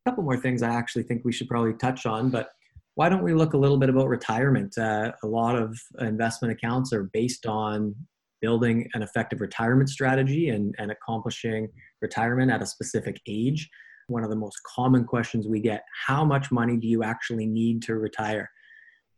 couple 0.09 0.25
more 0.25 0.37
things 0.37 0.63
i 0.63 0.71
actually 0.71 1.03
think 1.03 1.25
we 1.25 1.33
should 1.33 1.49
probably 1.49 1.75
touch 1.75 2.07
on 2.07 2.31
but 2.31 2.51
why 2.95 3.09
don't 3.09 3.23
we 3.23 3.35
look 3.35 3.53
a 3.53 3.59
little 3.59 3.77
bit 3.77 3.89
about 3.89 4.09
retirement 4.09 4.77
uh, 4.79 5.13
a 5.23 5.27
lot 5.27 5.55
of 5.55 5.79
investment 6.01 6.53
accounts 6.53 6.93
are 6.93 7.11
based 7.13 7.47
on 7.47 7.95
building 8.41 8.89
an 8.95 9.03
effective 9.03 9.41
retirement 9.41 9.89
strategy 9.89 10.51
and, 10.51 10.75
and 10.79 10.91
accomplishing 10.91 11.69
retirement 12.01 12.51
at 12.51 12.63
a 12.63 12.67
specific 12.67 13.21
age. 13.27 13.69
One 14.09 14.25
of 14.25 14.31
the 14.31 14.37
most 14.37 14.57
common 14.75 15.05
questions 15.05 15.47
we 15.47 15.61
get 15.61 15.85
how 16.07 16.25
much 16.25 16.51
money 16.51 16.77
do 16.77 16.87
you 16.87 17.03
actually 17.03 17.47
need 17.47 17.83
to 17.83 17.97
retire? 17.97 18.51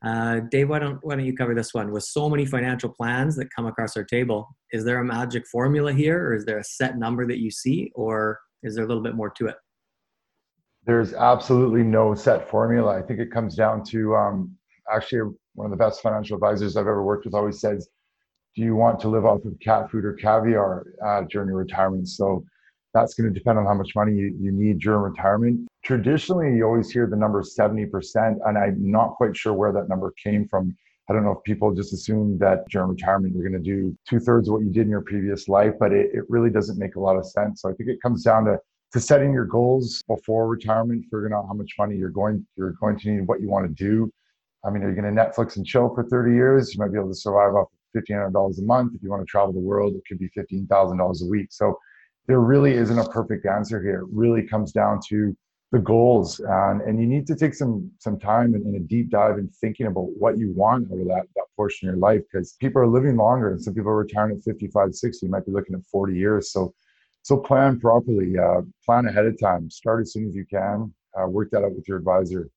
Uh, 0.04 0.40
Dave, 0.50 0.70
why 0.70 0.78
don't, 0.78 0.98
why 1.02 1.14
don't 1.14 1.26
you 1.26 1.36
cover 1.36 1.54
this 1.54 1.74
one? 1.74 1.92
With 1.92 2.04
so 2.04 2.28
many 2.28 2.46
financial 2.46 2.88
plans 2.88 3.36
that 3.36 3.52
come 3.54 3.66
across 3.66 3.96
our 3.96 4.04
table, 4.04 4.48
is 4.72 4.84
there 4.84 4.98
a 4.98 5.04
magic 5.04 5.46
formula 5.46 5.92
here, 5.92 6.28
or 6.28 6.34
is 6.34 6.46
there 6.46 6.58
a 6.58 6.64
set 6.64 6.98
number 6.98 7.26
that 7.26 7.38
you 7.38 7.50
see, 7.50 7.92
or 7.94 8.40
is 8.62 8.74
there 8.74 8.84
a 8.84 8.88
little 8.88 9.02
bit 9.02 9.14
more 9.14 9.30
to 9.30 9.46
it? 9.48 9.56
There's 10.86 11.14
absolutely 11.14 11.82
no 11.82 12.14
set 12.14 12.48
formula. 12.48 12.98
I 12.98 13.02
think 13.02 13.20
it 13.20 13.30
comes 13.30 13.54
down 13.54 13.84
to 13.86 14.16
um, 14.16 14.56
actually 14.92 15.32
one 15.54 15.66
of 15.66 15.70
the 15.70 15.76
best 15.76 16.00
financial 16.00 16.36
advisors 16.36 16.76
I've 16.76 16.86
ever 16.86 17.04
worked 17.04 17.26
with 17.26 17.34
always 17.34 17.60
says 17.60 17.88
do 18.56 18.62
you 18.62 18.74
want 18.74 18.98
to 19.00 19.08
live 19.08 19.24
off 19.24 19.44
of 19.44 19.54
cat 19.60 19.90
food 19.90 20.04
or 20.04 20.14
caviar 20.14 20.84
uh, 21.06 21.22
during 21.30 21.48
your 21.48 21.58
retirement? 21.58 22.08
So 22.08 22.44
that's 22.92 23.14
going 23.14 23.32
to 23.32 23.38
depend 23.38 23.58
on 23.58 23.66
how 23.66 23.74
much 23.74 23.94
money 23.94 24.12
you, 24.12 24.36
you 24.40 24.50
need 24.50 24.80
during 24.80 25.02
retirement. 25.02 25.68
Traditionally, 25.84 26.56
you 26.56 26.64
always 26.64 26.90
hear 26.90 27.06
the 27.06 27.16
number 27.16 27.42
70%, 27.42 28.38
and 28.44 28.58
I'm 28.58 28.90
not 28.90 29.14
quite 29.14 29.36
sure 29.36 29.52
where 29.52 29.72
that 29.72 29.88
number 29.88 30.12
came 30.22 30.48
from. 30.48 30.76
I 31.08 31.12
don't 31.12 31.24
know 31.24 31.32
if 31.32 31.42
people 31.44 31.72
just 31.74 31.92
assume 31.92 32.38
that 32.38 32.64
during 32.70 32.90
retirement 32.90 33.34
you're 33.34 33.48
going 33.48 33.62
to 33.62 33.70
do 33.70 33.96
two 34.08 34.20
thirds 34.20 34.48
of 34.48 34.54
what 34.54 34.62
you 34.62 34.70
did 34.70 34.82
in 34.82 34.90
your 34.90 35.00
previous 35.00 35.48
life, 35.48 35.74
but 35.78 35.92
it, 35.92 36.10
it 36.12 36.24
really 36.28 36.50
doesn't 36.50 36.78
make 36.78 36.96
a 36.96 37.00
lot 37.00 37.16
of 37.16 37.26
sense. 37.26 37.62
So 37.62 37.70
I 37.70 37.72
think 37.72 37.88
it 37.88 38.00
comes 38.02 38.22
down 38.22 38.44
to 38.44 38.58
to 38.92 39.00
setting 39.00 39.32
your 39.32 39.44
goals 39.44 40.02
before 40.08 40.48
retirement, 40.48 41.04
figuring 41.04 41.32
out 41.32 41.46
how 41.46 41.54
much 41.54 41.72
money 41.78 41.96
you're 41.96 42.10
going 42.10 42.46
you're 42.56 42.72
going 42.72 42.98
to 42.98 43.10
need, 43.10 43.28
what 43.28 43.40
you 43.40 43.48
want 43.48 43.66
to 43.66 43.84
do. 43.84 44.10
I 44.64 44.70
mean, 44.70 44.82
are 44.82 44.90
you 44.90 45.00
going 45.00 45.14
to 45.14 45.22
Netflix 45.22 45.56
and 45.56 45.64
chill 45.64 45.94
for 45.94 46.04
30 46.04 46.32
years? 46.32 46.74
You 46.74 46.80
might 46.80 46.92
be 46.92 46.98
able 46.98 47.08
to 47.08 47.14
survive 47.14 47.54
off 47.54 47.68
$1,500 47.96 48.58
a 48.58 48.62
month. 48.62 48.94
If 48.94 49.02
you 49.02 49.10
want 49.10 49.22
to 49.22 49.26
travel 49.26 49.52
the 49.52 49.60
world, 49.60 49.94
it 49.94 50.02
could 50.06 50.18
be 50.18 50.28
$15,000 50.36 51.22
a 51.22 51.26
week. 51.26 51.48
So 51.50 51.78
there 52.26 52.40
really 52.40 52.74
isn't 52.74 52.98
a 52.98 53.08
perfect 53.08 53.46
answer 53.46 53.82
here. 53.82 54.02
It 54.02 54.08
really 54.12 54.46
comes 54.46 54.72
down 54.72 55.00
to 55.08 55.34
the 55.72 55.78
goals. 55.78 56.40
And, 56.40 56.82
and 56.82 57.00
you 57.00 57.06
need 57.06 57.26
to 57.28 57.36
take 57.36 57.54
some, 57.54 57.90
some 57.98 58.18
time 58.18 58.54
and, 58.54 58.64
and 58.66 58.76
a 58.76 58.80
deep 58.80 59.10
dive 59.10 59.38
in 59.38 59.48
thinking 59.60 59.86
about 59.86 60.08
what 60.18 60.36
you 60.36 60.52
want 60.52 60.84
of 60.92 60.98
that, 60.98 61.24
that 61.36 61.44
portion 61.56 61.88
of 61.88 61.94
your 61.94 62.00
life 62.00 62.22
because 62.30 62.56
people 62.60 62.82
are 62.82 62.86
living 62.86 63.16
longer 63.16 63.50
and 63.52 63.62
some 63.62 63.74
people 63.74 63.90
are 63.90 63.96
retiring 63.96 64.36
at 64.36 64.44
55, 64.44 64.94
60. 64.94 65.26
You 65.26 65.32
might 65.32 65.46
be 65.46 65.52
looking 65.52 65.74
at 65.74 65.84
40 65.86 66.14
years. 66.14 66.52
So, 66.52 66.74
so 67.22 67.36
plan 67.36 67.78
properly, 67.78 68.38
uh, 68.38 68.62
plan 68.84 69.06
ahead 69.06 69.26
of 69.26 69.38
time, 69.38 69.70
start 69.70 70.00
as 70.00 70.12
soon 70.12 70.26
as 70.26 70.34
you 70.34 70.46
can, 70.46 70.92
uh, 71.20 71.26
work 71.26 71.50
that 71.50 71.64
out 71.64 71.74
with 71.74 71.86
your 71.86 71.98
advisor. 71.98 72.48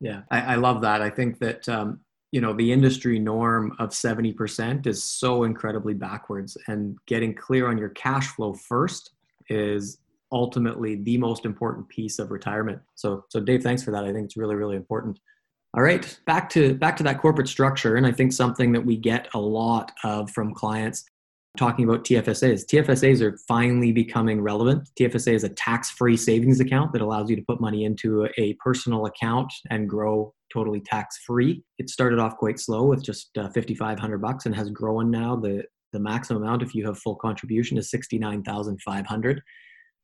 Yeah, 0.00 0.22
I, 0.30 0.40
I 0.40 0.54
love 0.56 0.80
that. 0.82 1.02
I 1.02 1.10
think 1.10 1.38
that 1.40 1.68
um, 1.68 2.00
you 2.32 2.40
know 2.40 2.52
the 2.52 2.72
industry 2.72 3.18
norm 3.18 3.74
of 3.78 3.90
70% 3.90 4.86
is 4.86 5.02
so 5.02 5.44
incredibly 5.44 5.94
backwards 5.94 6.56
and 6.68 6.96
getting 7.06 7.34
clear 7.34 7.68
on 7.68 7.78
your 7.78 7.90
cash 7.90 8.28
flow 8.28 8.54
first 8.54 9.12
is 9.48 9.98
ultimately 10.32 10.94
the 10.94 11.18
most 11.18 11.44
important 11.44 11.88
piece 11.88 12.18
of 12.18 12.30
retirement. 12.30 12.80
So 12.94 13.24
so 13.28 13.40
dave 13.40 13.62
thanks 13.62 13.82
for 13.82 13.90
that. 13.90 14.04
I 14.04 14.12
think 14.12 14.24
it's 14.24 14.36
really 14.36 14.56
really 14.56 14.76
important. 14.76 15.18
All 15.74 15.82
right 15.82 16.18
back 16.26 16.48
to 16.50 16.74
back 16.74 16.96
to 16.96 17.04
that 17.04 17.20
corporate 17.20 17.46
structure 17.46 17.94
and 17.94 18.04
i 18.04 18.10
think 18.10 18.32
something 18.32 18.72
that 18.72 18.84
we 18.84 18.96
get 18.96 19.28
a 19.34 19.38
lot 19.38 19.92
of 20.02 20.28
from 20.32 20.52
clients 20.52 21.04
talking 21.56 21.84
about 21.84 22.04
TFSAs. 22.04 22.64
TFSAs 22.66 23.20
are 23.20 23.36
finally 23.48 23.92
becoming 23.92 24.40
relevant. 24.40 24.88
TFSA 24.98 25.34
is 25.34 25.44
a 25.44 25.48
tax 25.48 25.90
free 25.90 26.16
savings 26.16 26.60
account 26.60 26.92
that 26.92 27.02
allows 27.02 27.28
you 27.28 27.36
to 27.36 27.42
put 27.42 27.60
money 27.60 27.84
into 27.84 28.28
a 28.38 28.54
personal 28.54 29.06
account 29.06 29.52
and 29.68 29.88
grow 29.88 30.32
totally 30.52 30.80
tax 30.80 31.18
free. 31.26 31.62
It 31.78 31.90
started 31.90 32.18
off 32.18 32.36
quite 32.36 32.58
slow 32.58 32.84
with 32.84 33.02
just 33.02 33.36
uh, 33.36 33.48
5500 33.50 34.18
bucks 34.18 34.46
and 34.46 34.54
has 34.54 34.70
grown 34.70 35.10
now. 35.10 35.36
The, 35.36 35.64
the 35.92 36.00
maximum 36.00 36.42
amount, 36.42 36.62
if 36.62 36.74
you 36.74 36.86
have 36.86 36.98
full 36.98 37.16
contribution, 37.16 37.78
is 37.78 37.90
69,500. 37.90 39.42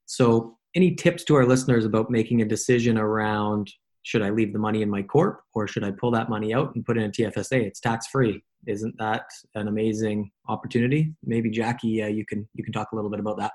So, 0.06 0.56
any 0.74 0.94
tips 0.94 1.24
to 1.24 1.34
our 1.36 1.46
listeners 1.46 1.86
about 1.86 2.10
making 2.10 2.42
a 2.42 2.44
decision 2.44 2.98
around 2.98 3.72
should 4.02 4.22
I 4.22 4.30
leave 4.30 4.52
the 4.52 4.58
money 4.58 4.82
in 4.82 4.90
my 4.90 5.02
corp 5.02 5.40
or 5.52 5.66
should 5.66 5.82
I 5.82 5.90
pull 5.90 6.12
that 6.12 6.28
money 6.28 6.54
out 6.54 6.74
and 6.76 6.84
put 6.84 6.96
in 6.96 7.04
a 7.04 7.08
TFSA? 7.08 7.60
It's 7.62 7.80
tax 7.80 8.06
free. 8.06 8.40
Isn't 8.66 8.96
that 8.98 9.26
an 9.54 9.68
amazing 9.68 10.30
opportunity? 10.48 11.14
Maybe 11.24 11.50
Jackie, 11.50 12.02
uh, 12.02 12.08
you 12.08 12.24
can 12.26 12.48
you 12.54 12.64
can 12.64 12.72
talk 12.72 12.92
a 12.92 12.96
little 12.96 13.10
bit 13.10 13.20
about 13.20 13.38
that. 13.38 13.52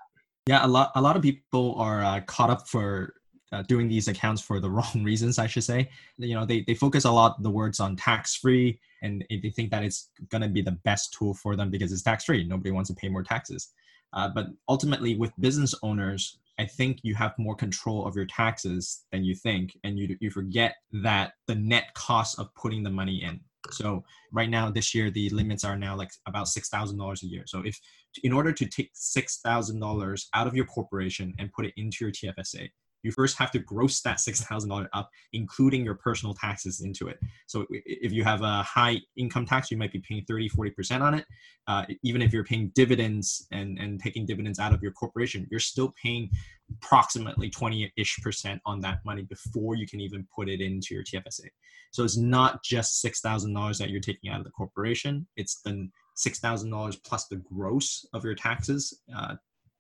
Yeah, 0.48 0.66
a 0.66 0.68
lot 0.68 0.92
a 0.96 1.02
lot 1.02 1.16
of 1.16 1.22
people 1.22 1.76
are 1.76 2.04
uh, 2.04 2.22
caught 2.22 2.50
up 2.50 2.68
for 2.68 3.14
uh, 3.52 3.62
doing 3.64 3.88
these 3.88 4.08
accounts 4.08 4.42
for 4.42 4.60
the 4.60 4.70
wrong 4.78 5.04
reasons, 5.04 5.38
I 5.40 5.48
should 5.48 5.64
say. 5.64 5.90
You 6.18 6.36
know, 6.36 6.46
they, 6.46 6.64
they 6.68 6.74
focus 6.74 7.06
a 7.06 7.12
lot 7.12 7.42
the 7.42 7.50
words 7.50 7.80
on 7.80 7.96
tax 7.96 8.36
free, 8.36 8.80
and 9.02 9.26
they 9.30 9.50
think 9.50 9.72
that 9.72 9.84
it's 9.84 10.10
going 10.30 10.42
to 10.42 10.48
be 10.48 10.62
the 10.62 10.80
best 10.84 11.14
tool 11.14 11.34
for 11.34 11.56
them 11.56 11.70
because 11.70 11.92
it's 11.92 12.02
tax 12.02 12.26
free. 12.26 12.44
Nobody 12.44 12.72
wants 12.72 12.90
to 12.90 12.96
pay 12.96 13.10
more 13.10 13.24
taxes. 13.24 13.70
Uh, 14.14 14.30
but 14.34 14.48
ultimately, 14.68 15.16
with 15.16 15.32
business 15.40 15.74
owners, 15.84 16.38
I 16.60 16.66
think 16.66 17.00
you 17.04 17.16
have 17.16 17.34
more 17.38 17.56
control 17.56 18.06
of 18.06 18.16
your 18.16 18.26
taxes 18.26 19.06
than 19.12 19.24
you 19.24 19.36
think, 19.36 19.78
and 19.84 19.98
you 19.98 20.18
you 20.20 20.30
forget 20.30 20.76
that 20.92 21.34
the 21.48 21.56
net 21.56 21.94
cost 21.94 22.40
of 22.40 22.54
putting 22.56 22.84
the 22.84 22.90
money 22.90 23.24
in. 23.24 23.40
So 23.70 24.04
right 24.32 24.50
now, 24.50 24.72
this 24.72 24.96
year, 24.96 25.12
the 25.12 25.30
limits 25.30 25.64
are 25.64 25.78
now 25.78 25.96
like 25.96 26.12
about 26.26 26.48
six 26.48 26.70
thousand 26.70 26.98
dollars 26.98 27.24
a 27.24 27.28
year. 27.28 27.44
So 27.46 27.62
if 27.64 27.80
in 28.24 28.34
order 28.34 28.52
to 28.52 28.66
take 28.66 28.90
six 28.94 29.40
thousand 29.42 29.80
dollars 29.80 30.30
out 30.34 30.48
of 30.48 30.56
your 30.56 30.66
corporation 30.66 31.34
and 31.38 31.52
put 31.54 31.66
it 31.66 31.74
into 31.78 32.06
your 32.06 32.12
TFSA, 32.12 32.70
you 33.04 33.12
first 33.12 33.38
have 33.38 33.52
to 33.52 33.60
gross 33.60 34.02
that 34.02 34.18
$6,000 34.18 34.88
up, 34.94 35.10
including 35.34 35.84
your 35.84 35.96
personal 35.96 36.34
taxes 36.34 36.82
into 36.82 37.08
it. 37.08 37.20
So 37.48 37.66
if 37.70 38.12
you 38.12 38.24
have 38.24 38.42
a 38.42 38.64
high 38.64 39.02
income 39.18 39.46
tax, 39.46 39.72
you 39.72 39.78
might 39.78 39.92
be 39.92 40.00
paying 40.00 40.24
30, 40.28 40.50
40% 40.50 41.02
on 41.02 41.14
it. 41.16 41.26
Uh, 41.68 41.86
even 42.04 42.22
if 42.22 42.34
you're 42.34 42.44
paying 42.44 42.72
dividends 42.76 43.48
and, 43.52 43.78
and 43.80 44.00
taking 44.00 44.26
dividends 44.26 44.60
out 44.60 44.74
of 44.74 44.82
your 44.82 44.92
corporation, 44.92 45.48
you're 45.50 45.60
still 45.60 45.94
paying 46.02 46.30
approximately 46.72 47.50
20-ish 47.50 48.20
percent 48.22 48.62
on 48.66 48.80
that 48.82 49.00
money 49.06 49.24
before 49.24 49.76
you 49.76 49.88
can 49.88 50.00
even 50.00 50.28
put 50.34 50.50
it 50.50 50.62
into 50.62 50.94
your 50.94 51.04
TFSA. 51.04 51.48
So 51.92 52.04
it's 52.04 52.18
not 52.18 52.64
just 52.64 53.04
$6,000 53.04 53.78
that 53.78 53.90
you're 53.90 54.00
taking 54.00 54.32
out 54.32 54.40
of 54.40 54.46
the 54.46 54.52
corporation. 54.52 55.28
It's 55.36 55.62
the 55.62 55.90
$6,000 56.18 56.98
plus 57.04 57.28
the 57.28 57.38
gross 57.38 58.06
of 58.14 58.24
your 58.24 58.36
taxes 58.36 59.02
uh, 59.16 59.36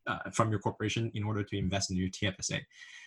uh, 0.08 0.30
from 0.34 0.50
your 0.50 0.60
corporation 0.60 1.12
in 1.14 1.24
order 1.24 1.44
to 1.44 1.58
invest 1.58 1.92
in 1.92 1.98
your 1.98 2.10
TFSA. 2.10 2.60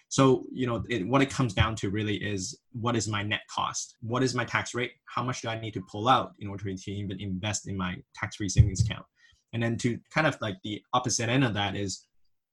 So, 0.08 0.44
you 0.52 0.66
know, 0.66 0.84
it, 0.88 1.06
what 1.06 1.22
it 1.22 1.30
comes 1.30 1.54
down 1.54 1.74
to 1.76 1.90
really 1.90 2.16
is 2.16 2.58
what 2.72 2.94
is 2.94 3.08
my 3.08 3.22
net 3.22 3.40
cost? 3.50 3.96
What 4.00 4.22
is 4.22 4.34
my 4.34 4.44
tax 4.44 4.74
rate? 4.74 4.92
How 5.06 5.22
much 5.22 5.42
do 5.42 5.48
I 5.48 5.60
need 5.60 5.74
to 5.74 5.82
pull 5.90 6.08
out 6.08 6.32
in 6.38 6.48
order 6.48 6.72
to 6.72 6.90
even 6.90 7.20
invest 7.20 7.68
in 7.68 7.76
my 7.76 7.96
tax 8.14 8.36
free 8.36 8.48
savings 8.48 8.82
account? 8.84 9.06
And 9.52 9.62
then 9.62 9.76
to 9.78 9.98
kind 10.12 10.26
of 10.26 10.36
like 10.40 10.56
the 10.62 10.82
opposite 10.92 11.28
end 11.28 11.44
of 11.44 11.54
that 11.54 11.76
is 11.76 12.06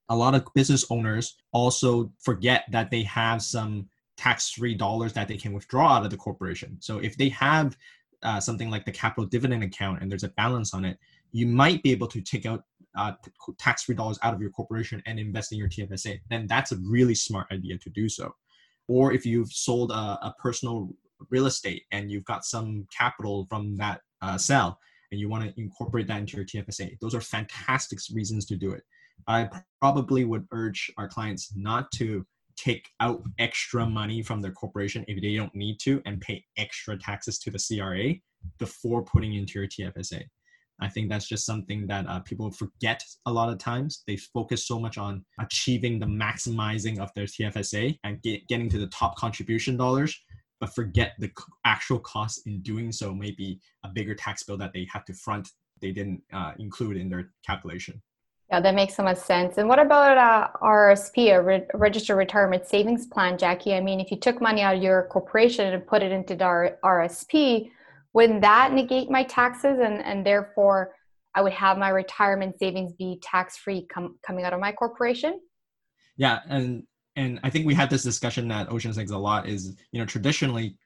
a 0.09 0.15
lot 0.15 0.35
of 0.35 0.45
business 0.53 0.85
owners 0.89 1.35
also 1.51 2.11
forget 2.19 2.65
that 2.71 2.91
they 2.91 3.03
have 3.03 3.41
some 3.41 3.89
tax 4.17 4.51
free 4.51 4.75
dollars 4.75 5.13
that 5.13 5.27
they 5.27 5.37
can 5.37 5.53
withdraw 5.53 5.93
out 5.93 6.05
of 6.05 6.11
the 6.11 6.17
corporation. 6.17 6.77
So 6.79 6.99
if 6.99 7.17
they 7.17 7.29
have 7.29 7.75
uh, 8.23 8.39
something 8.39 8.69
like 8.69 8.85
the 8.85 8.91
capital 8.91 9.25
dividend 9.25 9.63
account 9.63 10.01
and 10.01 10.11
there's 10.11 10.23
a 10.23 10.29
balance 10.29 10.73
on 10.73 10.85
it, 10.85 10.97
you 11.31 11.47
might 11.47 11.81
be 11.83 11.91
able 11.91 12.07
to 12.07 12.21
take 12.21 12.45
out 12.45 12.63
uh, 12.95 13.13
tax-free 13.57 13.95
dollars 13.95 14.19
out 14.21 14.33
of 14.33 14.41
your 14.41 14.49
corporation 14.49 15.01
and 15.05 15.19
invest 15.19 15.51
in 15.51 15.57
your 15.57 15.69
TFSA, 15.69 16.19
then 16.29 16.45
that's 16.47 16.71
a 16.71 16.77
really 16.83 17.15
smart 17.15 17.47
idea 17.51 17.77
to 17.77 17.89
do 17.89 18.09
so. 18.09 18.33
Or 18.87 19.13
if 19.13 19.25
you've 19.25 19.51
sold 19.51 19.91
a, 19.91 19.93
a 19.93 20.35
personal 20.39 20.89
real 21.29 21.45
estate 21.45 21.83
and 21.91 22.11
you've 22.11 22.25
got 22.25 22.43
some 22.43 22.87
capital 22.95 23.45
from 23.49 23.77
that 23.77 24.01
uh, 24.21 24.37
sale 24.37 24.77
and 25.11 25.19
you 25.19 25.29
want 25.29 25.43
to 25.43 25.61
incorporate 25.61 26.07
that 26.07 26.19
into 26.19 26.37
your 26.37 26.45
TFSA, 26.45 26.99
those 26.99 27.15
are 27.15 27.21
fantastic 27.21 27.99
reasons 28.13 28.45
to 28.47 28.55
do 28.55 28.71
it. 28.71 28.83
I 29.27 29.49
probably 29.79 30.25
would 30.25 30.47
urge 30.51 30.91
our 30.97 31.07
clients 31.07 31.53
not 31.55 31.91
to 31.93 32.25
take 32.57 32.89
out 32.99 33.23
extra 33.39 33.85
money 33.85 34.21
from 34.21 34.41
their 34.41 34.51
corporation 34.51 35.05
if 35.07 35.21
they 35.21 35.35
don't 35.35 35.55
need 35.55 35.79
to 35.81 36.01
and 36.05 36.19
pay 36.19 36.43
extra 36.57 36.97
taxes 36.97 37.39
to 37.39 37.51
the 37.51 37.59
CRA 37.59 38.15
before 38.59 39.03
putting 39.03 39.35
into 39.35 39.59
your 39.59 39.67
TFSA. 39.67 40.23
I 40.81 40.89
think 40.89 41.09
that's 41.09 41.27
just 41.27 41.45
something 41.45 41.87
that 41.87 42.07
uh, 42.07 42.19
people 42.19 42.51
forget 42.51 43.03
a 43.25 43.31
lot 43.31 43.49
of 43.49 43.59
times. 43.59 44.03
They 44.07 44.17
focus 44.17 44.67
so 44.67 44.79
much 44.79 44.97
on 44.97 45.23
achieving 45.39 45.99
the 45.99 46.07
maximizing 46.07 46.99
of 46.99 47.11
their 47.15 47.25
TFSA 47.25 47.97
and 48.03 48.21
get, 48.21 48.47
getting 48.47 48.69
to 48.69 48.79
the 48.79 48.87
top 48.87 49.15
contribution 49.15 49.77
dollars, 49.77 50.19
but 50.59 50.73
forget 50.73 51.13
the 51.19 51.29
actual 51.65 51.99
cost 51.99 52.41
in 52.47 52.61
doing 52.61 52.91
so 52.91 53.13
may 53.13 53.31
be 53.31 53.59
a 53.85 53.89
bigger 53.89 54.15
tax 54.15 54.43
bill 54.43 54.57
that 54.57 54.73
they 54.73 54.87
have 54.91 55.05
to 55.05 55.13
front 55.13 55.47
they 55.81 55.91
didn't 55.91 56.21
uh, 56.31 56.53
include 56.59 56.97
in 56.97 57.09
their 57.09 57.31
calculation. 57.45 58.01
Yeah, 58.49 58.59
that 58.59 58.75
makes 58.75 58.95
so 58.95 59.03
much 59.03 59.17
sense. 59.17 59.57
And 59.57 59.67
what 59.67 59.79
about 59.79 60.17
uh, 60.17 60.49
RSP, 60.61 61.33
a 61.33 61.41
re- 61.41 61.65
registered 61.73 62.17
retirement 62.17 62.67
savings 62.67 63.07
plan, 63.07 63.37
Jackie? 63.37 63.73
I 63.73 63.79
mean, 63.79 63.99
if 63.99 64.11
you 64.11 64.17
took 64.17 64.41
money 64.41 64.61
out 64.61 64.75
of 64.75 64.83
your 64.83 65.03
corporation 65.03 65.73
and 65.73 65.87
put 65.87 66.03
it 66.03 66.11
into 66.11 66.35
the 66.35 66.75
RSP, 66.83 67.71
wouldn't 68.13 68.41
that 68.41 68.73
negate 68.73 69.09
my 69.09 69.23
taxes 69.23 69.79
and, 69.81 70.03
and 70.03 70.25
therefore 70.25 70.93
I 71.33 71.41
would 71.41 71.53
have 71.53 71.77
my 71.77 71.89
retirement 71.89 72.57
savings 72.59 72.93
be 72.93 73.19
tax 73.21 73.57
free 73.57 73.87
com- 73.87 74.17
coming 74.25 74.43
out 74.43 74.53
of 74.53 74.59
my 74.59 74.71
corporation? 74.71 75.39
Yeah, 76.17 76.39
and 76.49 76.83
and 77.15 77.39
I 77.43 77.49
think 77.49 77.65
we 77.65 77.73
had 77.73 77.89
this 77.89 78.03
discussion 78.03 78.51
at 78.51 78.71
Ocean 78.71 78.93
Six 78.93 79.11
a 79.11 79.17
lot. 79.17 79.47
Is 79.47 79.75
you 79.91 79.99
know 79.99 80.05
traditionally 80.05 80.77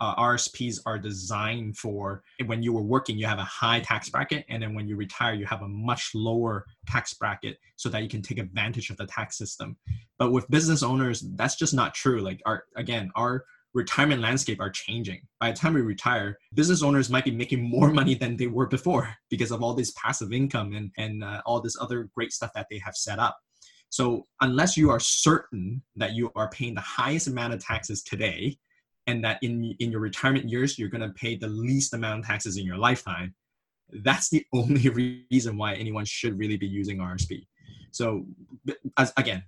uh, 0.00 0.14
RSPs 0.16 0.80
are 0.86 0.98
designed 0.98 1.76
for 1.76 2.22
when 2.46 2.62
you 2.62 2.72
were 2.72 2.82
working, 2.82 3.16
you 3.16 3.26
have 3.26 3.38
a 3.38 3.44
high 3.44 3.80
tax 3.80 4.08
bracket, 4.08 4.44
and 4.48 4.62
then 4.62 4.74
when 4.74 4.88
you 4.88 4.96
retire, 4.96 5.34
you 5.34 5.46
have 5.46 5.62
a 5.62 5.68
much 5.68 6.10
lower 6.14 6.64
tax 6.86 7.14
bracket 7.14 7.58
so 7.76 7.88
that 7.88 8.02
you 8.02 8.08
can 8.08 8.22
take 8.22 8.38
advantage 8.38 8.90
of 8.90 8.96
the 8.96 9.06
tax 9.06 9.38
system. 9.38 9.76
But 10.18 10.32
with 10.32 10.50
business 10.50 10.82
owners, 10.82 11.24
that's 11.36 11.56
just 11.56 11.74
not 11.74 11.94
true. 11.94 12.20
Like 12.20 12.42
our 12.44 12.64
again, 12.76 13.10
our 13.14 13.44
retirement 13.74 14.22
landscape 14.22 14.60
are 14.60 14.70
changing. 14.70 15.20
By 15.40 15.50
the 15.50 15.56
time 15.56 15.74
we 15.74 15.82
retire, 15.82 16.38
business 16.54 16.82
owners 16.82 17.10
might 17.10 17.24
be 17.24 17.32
making 17.32 17.62
more 17.62 17.90
money 17.90 18.14
than 18.14 18.36
they 18.36 18.46
were 18.46 18.66
before 18.66 19.14
because 19.30 19.50
of 19.50 19.62
all 19.62 19.74
this 19.74 19.92
passive 19.92 20.32
income 20.32 20.74
and, 20.74 20.90
and 20.96 21.22
uh, 21.22 21.42
all 21.44 21.60
this 21.60 21.76
other 21.80 22.08
great 22.14 22.32
stuff 22.32 22.52
that 22.54 22.66
they 22.70 22.78
have 22.78 22.96
set 22.96 23.18
up. 23.18 23.38
So 23.90 24.26
unless 24.40 24.76
you 24.76 24.90
are 24.90 25.00
certain 25.00 25.82
that 25.96 26.14
you 26.14 26.30
are 26.34 26.48
paying 26.48 26.74
the 26.74 26.80
highest 26.80 27.26
amount 27.26 27.52
of 27.52 27.64
taxes 27.64 28.02
today 28.02 28.58
and 29.06 29.22
that 29.22 29.38
in, 29.42 29.74
in 29.78 29.90
your 29.90 30.00
retirement 30.00 30.48
years, 30.48 30.78
you're 30.78 30.88
going 30.88 31.02
to 31.02 31.10
pay 31.10 31.36
the 31.36 31.48
least 31.48 31.94
amount 31.94 32.20
of 32.20 32.26
taxes 32.26 32.56
in 32.56 32.64
your 32.64 32.78
lifetime, 32.78 33.34
that's 34.02 34.30
the 34.30 34.44
only 34.52 34.88
reason 35.30 35.56
why 35.56 35.74
anyone 35.74 36.04
should 36.04 36.38
really 36.38 36.56
be 36.56 36.66
using 36.66 36.98
RSP. 36.98 37.46
So 37.90 38.26
as, 38.96 39.12
again, 39.16 39.44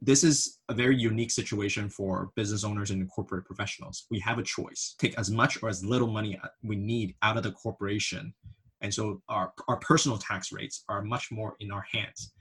this 0.00 0.22
is 0.22 0.58
a 0.68 0.74
very 0.74 0.96
unique 0.96 1.30
situation 1.30 1.88
for 1.88 2.30
business 2.36 2.62
owners 2.62 2.90
and 2.90 3.10
corporate 3.10 3.44
professionals. 3.44 4.06
We 4.10 4.20
have 4.20 4.38
a 4.38 4.44
choice. 4.44 4.94
Take 4.98 5.18
as 5.18 5.30
much 5.30 5.60
or 5.62 5.68
as 5.68 5.84
little 5.84 6.08
money 6.08 6.38
we 6.62 6.76
need 6.76 7.16
out 7.22 7.36
of 7.36 7.42
the 7.42 7.52
corporation. 7.52 8.32
And 8.80 8.94
so 8.94 9.22
our, 9.28 9.52
our 9.66 9.78
personal 9.78 10.18
tax 10.18 10.52
rates 10.52 10.84
are 10.88 11.02
much 11.02 11.32
more 11.32 11.56
in 11.58 11.72
our 11.72 11.84
hands. 11.90 12.32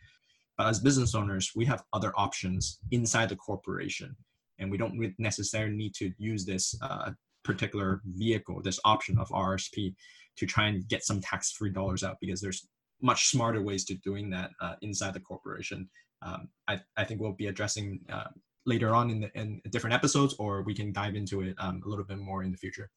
But 0.58 0.68
as 0.68 0.80
business 0.80 1.16
owners, 1.16 1.52
we 1.56 1.66
have 1.66 1.84
other 1.94 2.14
options 2.16 2.80
inside 2.92 3.30
the 3.30 3.36
corporation. 3.36 4.16
And 4.60 4.70
we 4.70 4.78
don't 4.78 5.14
necessarily 5.18 5.76
need 5.76 5.96
to 5.96 6.12
use 6.20 6.46
this 6.46 6.76
uh, 6.82 7.12
particular 7.44 8.02
vehicle, 8.06 8.62
this 8.62 8.80
option 8.86 9.18
of 9.18 9.30
RSP 9.30 9.96
to 10.38 10.46
try 10.46 10.68
and 10.68 10.88
get 10.88 11.04
some 11.04 11.22
tax 11.22 11.52
free 11.52 11.72
dollars 11.72 12.04
out 12.04 12.18
because 12.22 12.40
there's 12.40 12.68
much 13.02 13.30
smarter 13.30 13.62
ways 13.62 13.86
to 13.86 13.96
doing 13.96 14.30
that 14.32 14.52
uh, 14.62 14.74
inside 14.82 15.14
the 15.14 15.20
corporation 15.20 15.90
um, 16.22 16.50
I, 16.68 16.82
I 16.96 17.04
think 17.04 17.22
we'll 17.22 17.34
be 17.34 17.48
addressing 17.48 18.00
uh, 18.12 18.26
later 18.66 18.94
on 18.96 19.10
in, 19.10 19.22
the, 19.22 19.32
in 19.40 19.62
different 19.70 19.94
episodes, 19.94 20.36
or 20.40 20.64
we 20.64 20.74
can 20.74 20.92
dive 20.92 21.16
into 21.16 21.42
it 21.42 21.56
um, 21.58 21.82
a 21.86 21.90
little 21.90 22.06
bit 22.06 22.18
more 22.18 22.44
in 22.44 22.52
the 22.52 22.58
future. 22.58 22.90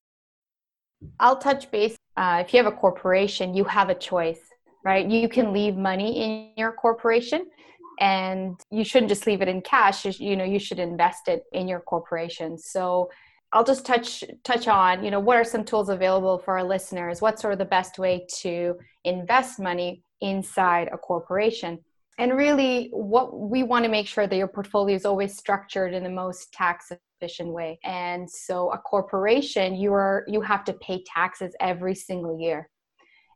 I'll 1.18 1.38
touch 1.38 1.70
base. 1.70 1.96
Uh, 2.16 2.42
if 2.44 2.52
you 2.52 2.62
have 2.62 2.70
a 2.70 2.76
corporation, 2.76 3.54
you 3.54 3.64
have 3.64 3.88
a 3.88 3.94
choice, 3.94 4.40
right? 4.84 5.08
You 5.08 5.28
can 5.28 5.52
leave 5.52 5.76
money 5.76 6.22
in 6.24 6.50
your 6.56 6.72
corporation 6.72 7.46
and 8.00 8.60
you 8.70 8.84
shouldn't 8.84 9.08
just 9.08 9.26
leave 9.26 9.42
it 9.42 9.48
in 9.48 9.60
cash. 9.62 10.04
You 10.20 10.36
know, 10.36 10.44
you 10.44 10.58
should 10.58 10.78
invest 10.78 11.28
it 11.28 11.44
in 11.52 11.68
your 11.68 11.80
corporation. 11.80 12.58
So 12.58 13.10
I'll 13.52 13.64
just 13.64 13.84
touch 13.84 14.24
touch 14.44 14.68
on, 14.68 15.04
you 15.04 15.10
know, 15.10 15.20
what 15.20 15.36
are 15.36 15.44
some 15.44 15.64
tools 15.64 15.88
available 15.88 16.38
for 16.38 16.58
our 16.58 16.64
listeners? 16.64 17.20
What's 17.20 17.42
sort 17.42 17.52
of 17.52 17.58
the 17.58 17.64
best 17.64 17.98
way 17.98 18.26
to 18.40 18.76
invest 19.04 19.58
money 19.58 20.02
inside 20.20 20.88
a 20.92 20.98
corporation? 20.98 21.80
And 22.20 22.36
really 22.36 22.90
what 22.92 23.40
we 23.40 23.62
want 23.62 23.82
to 23.82 23.90
make 23.90 24.06
sure 24.06 24.26
that 24.26 24.36
your 24.36 24.46
portfolio 24.46 24.94
is 24.94 25.06
always 25.06 25.34
structured 25.34 25.94
in 25.94 26.04
the 26.04 26.10
most 26.10 26.52
tax 26.52 26.92
efficient 27.22 27.50
way. 27.50 27.78
And 27.82 28.30
so 28.30 28.70
a 28.72 28.78
corporation 28.78 29.74
you 29.74 29.94
are 29.94 30.24
you 30.28 30.42
have 30.42 30.62
to 30.64 30.74
pay 30.74 31.02
taxes 31.02 31.56
every 31.60 31.94
single 31.94 32.38
year. 32.38 32.68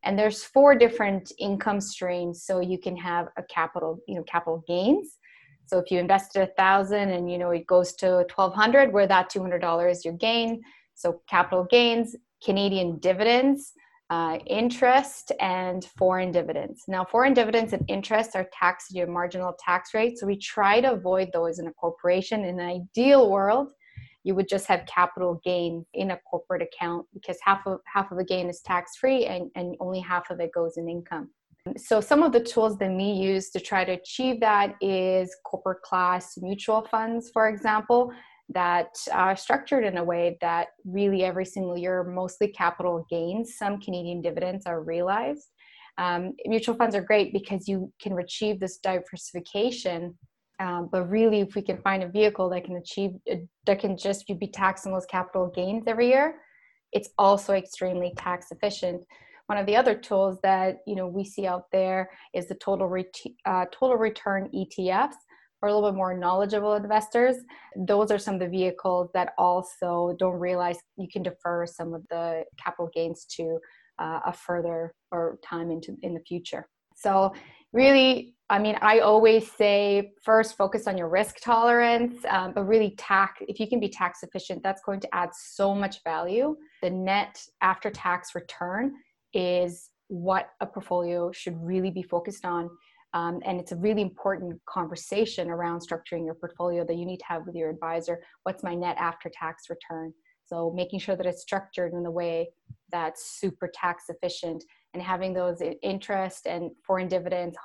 And 0.04 0.18
there's 0.18 0.44
four 0.44 0.74
different 0.74 1.32
income 1.38 1.80
streams 1.80 2.44
so 2.44 2.60
you 2.60 2.78
can 2.78 2.94
have 2.98 3.28
a 3.38 3.42
capital 3.44 4.00
you 4.06 4.16
know 4.16 4.22
capital 4.24 4.62
gains. 4.68 5.16
So 5.64 5.78
if 5.78 5.90
you 5.90 5.98
invested 5.98 6.42
a 6.42 6.52
thousand 6.52 7.08
and 7.08 7.32
you 7.32 7.38
know 7.38 7.52
it 7.52 7.66
goes 7.66 7.94
to 7.94 8.26
1200 8.36 8.92
where 8.92 9.06
that 9.06 9.30
$200 9.30 9.90
is 9.90 10.04
your 10.04 10.14
gain. 10.14 10.60
So 10.94 11.22
capital 11.26 11.66
gains 11.70 12.14
canadian 12.44 12.98
dividends 12.98 13.72
uh, 14.10 14.38
interest 14.46 15.32
and 15.40 15.84
foreign 15.98 16.30
dividends. 16.30 16.84
Now, 16.88 17.04
foreign 17.04 17.34
dividends 17.34 17.72
and 17.72 17.84
interest 17.88 18.36
are 18.36 18.46
taxed 18.52 18.90
at 18.90 18.96
your 18.96 19.06
marginal 19.06 19.56
tax 19.58 19.94
rate, 19.94 20.18
so 20.18 20.26
we 20.26 20.36
try 20.36 20.80
to 20.80 20.92
avoid 20.92 21.30
those 21.32 21.58
in 21.58 21.66
a 21.66 21.72
corporation. 21.72 22.44
In 22.44 22.60
an 22.60 22.66
ideal 22.66 23.30
world, 23.30 23.72
you 24.22 24.34
would 24.34 24.48
just 24.48 24.66
have 24.66 24.86
capital 24.86 25.40
gain 25.44 25.84
in 25.94 26.10
a 26.10 26.18
corporate 26.30 26.62
account 26.62 27.06
because 27.12 27.38
half 27.42 27.66
of 27.66 27.80
half 27.86 28.10
of 28.10 28.18
the 28.18 28.24
gain 28.24 28.48
is 28.48 28.60
tax 28.60 28.96
free 28.96 29.26
and, 29.26 29.50
and 29.54 29.76
only 29.80 30.00
half 30.00 30.30
of 30.30 30.40
it 30.40 30.50
goes 30.52 30.76
in 30.76 30.88
income. 30.88 31.30
So 31.78 32.00
some 32.00 32.22
of 32.22 32.32
the 32.32 32.40
tools 32.40 32.76
that 32.78 32.90
we 32.90 33.04
use 33.04 33.48
to 33.50 33.60
try 33.60 33.84
to 33.84 33.92
achieve 33.92 34.40
that 34.40 34.74
is 34.82 35.34
corporate 35.46 35.80
class 35.80 36.36
mutual 36.36 36.86
funds, 36.90 37.30
for 37.32 37.48
example 37.48 38.12
that 38.50 38.94
are 39.12 39.36
structured 39.36 39.84
in 39.84 39.96
a 39.96 40.04
way 40.04 40.36
that 40.40 40.68
really 40.84 41.24
every 41.24 41.46
single 41.46 41.76
year, 41.76 42.04
mostly 42.04 42.48
capital 42.48 43.06
gains, 43.10 43.56
some 43.56 43.80
Canadian 43.80 44.20
dividends 44.20 44.66
are 44.66 44.82
realized. 44.82 45.50
Um, 45.96 46.32
mutual 46.44 46.74
funds 46.74 46.94
are 46.94 47.02
great 47.02 47.32
because 47.32 47.68
you 47.68 47.92
can 48.00 48.18
achieve 48.18 48.60
this 48.60 48.78
diversification. 48.78 50.16
Um, 50.60 50.88
but 50.90 51.08
really, 51.08 51.40
if 51.40 51.54
we 51.54 51.62
can 51.62 51.80
find 51.82 52.02
a 52.02 52.08
vehicle 52.08 52.48
that 52.50 52.64
can 52.64 52.76
achieve, 52.76 53.12
uh, 53.30 53.36
that 53.66 53.80
can 53.80 53.96
just 53.96 54.26
be 54.26 54.46
taxing 54.46 54.92
those 54.92 55.06
capital 55.06 55.50
gains 55.54 55.84
every 55.86 56.08
year, 56.08 56.36
it's 56.92 57.08
also 57.18 57.54
extremely 57.54 58.12
tax 58.16 58.46
efficient. 58.52 59.04
One 59.46 59.58
of 59.58 59.66
the 59.66 59.76
other 59.76 59.94
tools 59.94 60.38
that 60.42 60.76
you 60.86 60.94
know 60.94 61.08
we 61.08 61.24
see 61.24 61.46
out 61.46 61.64
there 61.72 62.10
is 62.34 62.46
the 62.46 62.54
total 62.54 62.88
ret- 62.88 63.14
uh, 63.44 63.66
total 63.72 63.96
return 63.96 64.48
ETFs 64.54 65.16
or 65.64 65.68
a 65.68 65.74
little 65.74 65.90
bit 65.90 65.96
more 65.96 66.12
knowledgeable 66.12 66.74
investors, 66.74 67.36
those 67.74 68.10
are 68.10 68.18
some 68.18 68.34
of 68.34 68.40
the 68.40 68.48
vehicles 68.48 69.08
that 69.14 69.32
also 69.38 70.14
don't 70.18 70.38
realize 70.38 70.76
you 70.98 71.08
can 71.10 71.22
defer 71.22 71.64
some 71.66 71.94
of 71.94 72.02
the 72.10 72.44
capital 72.62 72.90
gains 72.92 73.24
to 73.24 73.58
uh, 73.98 74.20
a 74.26 74.32
further 74.32 74.92
or 75.10 75.38
time 75.42 75.70
into 75.70 75.96
in 76.02 76.12
the 76.12 76.20
future. 76.20 76.68
So 76.94 77.32
really, 77.72 78.34
I 78.50 78.58
mean, 78.58 78.76
I 78.82 78.98
always 78.98 79.50
say 79.52 80.12
first 80.22 80.54
focus 80.54 80.86
on 80.86 80.98
your 80.98 81.08
risk 81.08 81.36
tolerance, 81.42 82.22
um, 82.28 82.52
but 82.52 82.64
really 82.64 82.94
tax. 82.98 83.40
If 83.48 83.58
you 83.58 83.66
can 83.66 83.80
be 83.80 83.88
tax 83.88 84.22
efficient, 84.22 84.62
that's 84.62 84.82
going 84.82 85.00
to 85.00 85.14
add 85.14 85.30
so 85.32 85.74
much 85.74 86.04
value. 86.04 86.56
The 86.82 86.90
net 86.90 87.42
after 87.62 87.90
tax 87.90 88.34
return 88.34 88.92
is 89.32 89.88
what 90.08 90.50
a 90.60 90.66
portfolio 90.66 91.32
should 91.32 91.56
really 91.58 91.90
be 91.90 92.02
focused 92.02 92.44
on. 92.44 92.68
Um, 93.14 93.40
and 93.46 93.60
it's 93.60 93.72
a 93.72 93.76
really 93.76 94.02
important 94.02 94.60
conversation 94.68 95.48
around 95.48 95.80
structuring 95.80 96.26
your 96.26 96.34
portfolio 96.34 96.84
that 96.84 96.96
you 96.96 97.06
need 97.06 97.18
to 97.18 97.26
have 97.26 97.46
with 97.46 97.54
your 97.54 97.70
advisor. 97.70 98.20
What's 98.42 98.62
my 98.62 98.74
net 98.74 98.96
after 98.98 99.30
tax 99.32 99.70
return? 99.70 100.12
So 100.46 100.72
making 100.74 100.98
sure 100.98 101.16
that 101.16 101.24
it's 101.24 101.40
structured 101.40 101.94
in 101.94 102.04
a 102.04 102.10
way 102.10 102.50
that's 102.90 103.38
super 103.40 103.70
tax 103.72 104.04
efficient 104.08 104.62
and 104.92 105.02
having 105.02 105.32
those 105.32 105.62
interest 105.82 106.46
and 106.46 106.70
foreign 106.86 107.08
dividends 107.08 107.56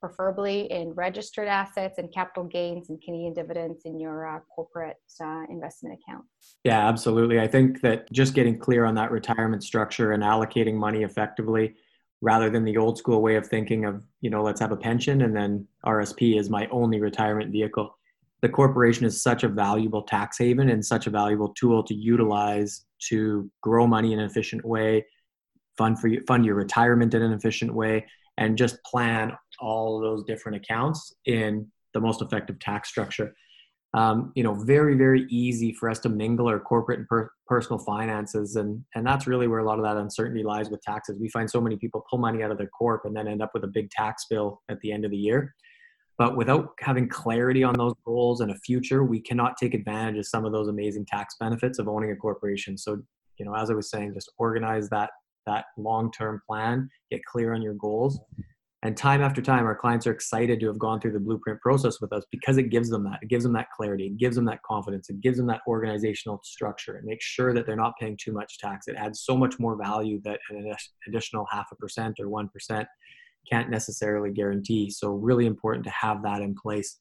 preferably 0.00 0.70
in 0.70 0.90
registered 0.92 1.48
assets 1.48 1.98
and 1.98 2.12
capital 2.12 2.44
gains 2.44 2.90
and 2.90 3.00
Canadian 3.00 3.32
dividends 3.32 3.82
in 3.86 3.98
your 3.98 4.26
uh, 4.26 4.38
corporate 4.54 4.96
uh, 5.22 5.44
investment 5.48 5.98
account. 5.98 6.24
Yeah, 6.64 6.86
absolutely. 6.86 7.40
I 7.40 7.46
think 7.46 7.80
that 7.80 8.10
just 8.12 8.34
getting 8.34 8.58
clear 8.58 8.84
on 8.84 8.94
that 8.96 9.10
retirement 9.10 9.62
structure 9.62 10.12
and 10.12 10.22
allocating 10.22 10.74
money 10.74 11.04
effectively 11.04 11.74
rather 12.24 12.48
than 12.48 12.64
the 12.64 12.78
old 12.78 12.96
school 12.96 13.20
way 13.20 13.36
of 13.36 13.46
thinking 13.46 13.84
of, 13.84 14.02
you 14.22 14.30
know, 14.30 14.42
let's 14.42 14.58
have 14.58 14.72
a 14.72 14.76
pension 14.76 15.20
and 15.20 15.36
then 15.36 15.68
RSP 15.84 16.40
is 16.40 16.48
my 16.48 16.66
only 16.68 16.98
retirement 16.98 17.52
vehicle. 17.52 17.98
The 18.40 18.48
corporation 18.48 19.04
is 19.04 19.22
such 19.22 19.44
a 19.44 19.48
valuable 19.48 20.00
tax 20.00 20.38
haven 20.38 20.70
and 20.70 20.82
such 20.82 21.06
a 21.06 21.10
valuable 21.10 21.50
tool 21.50 21.82
to 21.82 21.94
utilize 21.94 22.86
to 23.10 23.50
grow 23.60 23.86
money 23.86 24.14
in 24.14 24.20
an 24.20 24.24
efficient 24.24 24.64
way, 24.64 25.04
fund 25.76 26.00
for 26.00 26.08
you, 26.08 26.22
fund 26.26 26.46
your 26.46 26.54
retirement 26.54 27.12
in 27.12 27.20
an 27.20 27.34
efficient 27.34 27.74
way, 27.74 28.06
and 28.38 28.56
just 28.56 28.82
plan 28.84 29.36
all 29.60 30.00
those 30.00 30.24
different 30.24 30.56
accounts 30.56 31.12
in 31.26 31.70
the 31.92 32.00
most 32.00 32.22
effective 32.22 32.58
tax 32.58 32.88
structure. 32.88 33.34
Um, 33.94 34.32
you 34.34 34.42
know, 34.42 34.54
very, 34.54 34.96
very 34.96 35.24
easy 35.30 35.72
for 35.72 35.88
us 35.88 36.00
to 36.00 36.08
mingle 36.08 36.48
our 36.48 36.58
corporate 36.58 36.98
and 36.98 37.08
per- 37.08 37.30
personal 37.46 37.78
finances. 37.78 38.56
And, 38.56 38.84
and 38.96 39.06
that's 39.06 39.28
really 39.28 39.46
where 39.46 39.60
a 39.60 39.64
lot 39.64 39.78
of 39.78 39.84
that 39.84 39.96
uncertainty 39.96 40.42
lies 40.42 40.68
with 40.68 40.82
taxes. 40.82 41.20
We 41.20 41.28
find 41.28 41.48
so 41.48 41.60
many 41.60 41.76
people 41.76 42.04
pull 42.10 42.18
money 42.18 42.42
out 42.42 42.50
of 42.50 42.58
their 42.58 42.66
corp 42.76 43.02
and 43.04 43.14
then 43.14 43.28
end 43.28 43.40
up 43.40 43.52
with 43.54 43.62
a 43.62 43.68
big 43.68 43.90
tax 43.90 44.26
bill 44.28 44.62
at 44.68 44.80
the 44.80 44.90
end 44.90 45.04
of 45.04 45.12
the 45.12 45.16
year. 45.16 45.54
But 46.18 46.36
without 46.36 46.70
having 46.80 47.08
clarity 47.08 47.62
on 47.62 47.74
those 47.74 47.94
goals 48.04 48.40
and 48.40 48.50
a 48.50 48.56
future, 48.56 49.04
we 49.04 49.20
cannot 49.20 49.56
take 49.56 49.74
advantage 49.74 50.18
of 50.18 50.26
some 50.26 50.44
of 50.44 50.52
those 50.52 50.68
amazing 50.68 51.06
tax 51.06 51.36
benefits 51.38 51.78
of 51.78 51.88
owning 51.88 52.10
a 52.10 52.16
corporation. 52.16 52.76
So, 52.76 53.00
you 53.38 53.44
know, 53.44 53.54
as 53.54 53.70
I 53.70 53.74
was 53.74 53.90
saying, 53.90 54.14
just 54.14 54.32
organize 54.38 54.88
that 54.90 55.10
that 55.46 55.66
long-term 55.76 56.40
plan, 56.48 56.88
get 57.10 57.24
clear 57.26 57.52
on 57.52 57.60
your 57.62 57.74
goals, 57.74 58.18
and 58.84 58.94
time 58.94 59.22
after 59.22 59.40
time, 59.40 59.64
our 59.64 59.74
clients 59.74 60.06
are 60.06 60.12
excited 60.12 60.60
to 60.60 60.66
have 60.66 60.78
gone 60.78 61.00
through 61.00 61.12
the 61.12 61.18
blueprint 61.18 61.58
process 61.62 62.02
with 62.02 62.12
us 62.12 62.22
because 62.30 62.58
it 62.58 62.64
gives 62.64 62.90
them 62.90 63.02
that. 63.04 63.18
It 63.22 63.28
gives 63.28 63.42
them 63.42 63.54
that 63.54 63.70
clarity. 63.74 64.08
It 64.08 64.18
gives 64.18 64.36
them 64.36 64.44
that 64.44 64.62
confidence. 64.62 65.08
It 65.08 65.22
gives 65.22 65.38
them 65.38 65.46
that 65.46 65.62
organizational 65.66 66.40
structure. 66.44 66.98
It 66.98 67.04
makes 67.06 67.24
sure 67.24 67.54
that 67.54 67.66
they're 67.66 67.76
not 67.76 67.94
paying 67.98 68.18
too 68.22 68.32
much 68.32 68.58
tax. 68.58 68.86
It 68.86 68.96
adds 68.96 69.22
so 69.22 69.38
much 69.38 69.58
more 69.58 69.74
value 69.74 70.20
that 70.24 70.38
an 70.50 70.74
additional 71.08 71.46
half 71.50 71.68
a 71.72 71.76
percent 71.76 72.20
or 72.20 72.26
1% 72.26 72.84
can't 73.50 73.70
necessarily 73.70 74.30
guarantee. 74.30 74.90
So, 74.90 75.12
really 75.12 75.46
important 75.46 75.84
to 75.86 75.90
have 75.90 76.22
that 76.24 76.42
in 76.42 76.54
place. 76.54 76.98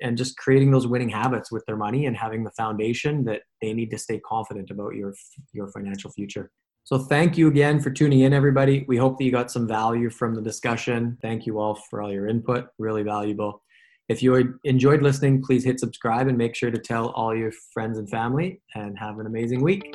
And 0.00 0.16
just 0.16 0.36
creating 0.36 0.70
those 0.70 0.86
winning 0.86 1.08
habits 1.08 1.50
with 1.50 1.64
their 1.66 1.76
money 1.76 2.06
and 2.06 2.16
having 2.16 2.44
the 2.44 2.52
foundation 2.52 3.24
that 3.24 3.42
they 3.60 3.72
need 3.72 3.90
to 3.90 3.98
stay 3.98 4.20
confident 4.20 4.70
about 4.70 4.94
your, 4.94 5.14
your 5.52 5.66
financial 5.72 6.12
future. 6.12 6.52
So 6.86 6.98
thank 6.98 7.38
you 7.38 7.48
again 7.48 7.80
for 7.80 7.90
tuning 7.90 8.20
in, 8.20 8.34
everybody. 8.34 8.84
We 8.86 8.98
hope 8.98 9.16
that 9.16 9.24
you 9.24 9.30
got 9.30 9.50
some 9.50 9.66
value 9.66 10.10
from 10.10 10.34
the 10.34 10.42
discussion. 10.42 11.16
Thank 11.22 11.46
you 11.46 11.58
all 11.58 11.76
for 11.88 12.02
all 12.02 12.12
your 12.12 12.28
input, 12.28 12.66
really 12.78 13.02
valuable. 13.02 13.62
If 14.10 14.22
you 14.22 14.58
enjoyed 14.64 15.00
listening, 15.00 15.42
please 15.42 15.64
hit 15.64 15.80
subscribe 15.80 16.28
and 16.28 16.36
make 16.36 16.54
sure 16.54 16.70
to 16.70 16.78
tell 16.78 17.08
all 17.12 17.34
your 17.34 17.52
friends 17.72 17.96
and 17.96 18.06
family 18.10 18.60
and 18.74 18.98
have 18.98 19.18
an 19.18 19.24
amazing 19.24 19.62
week. 19.62 19.94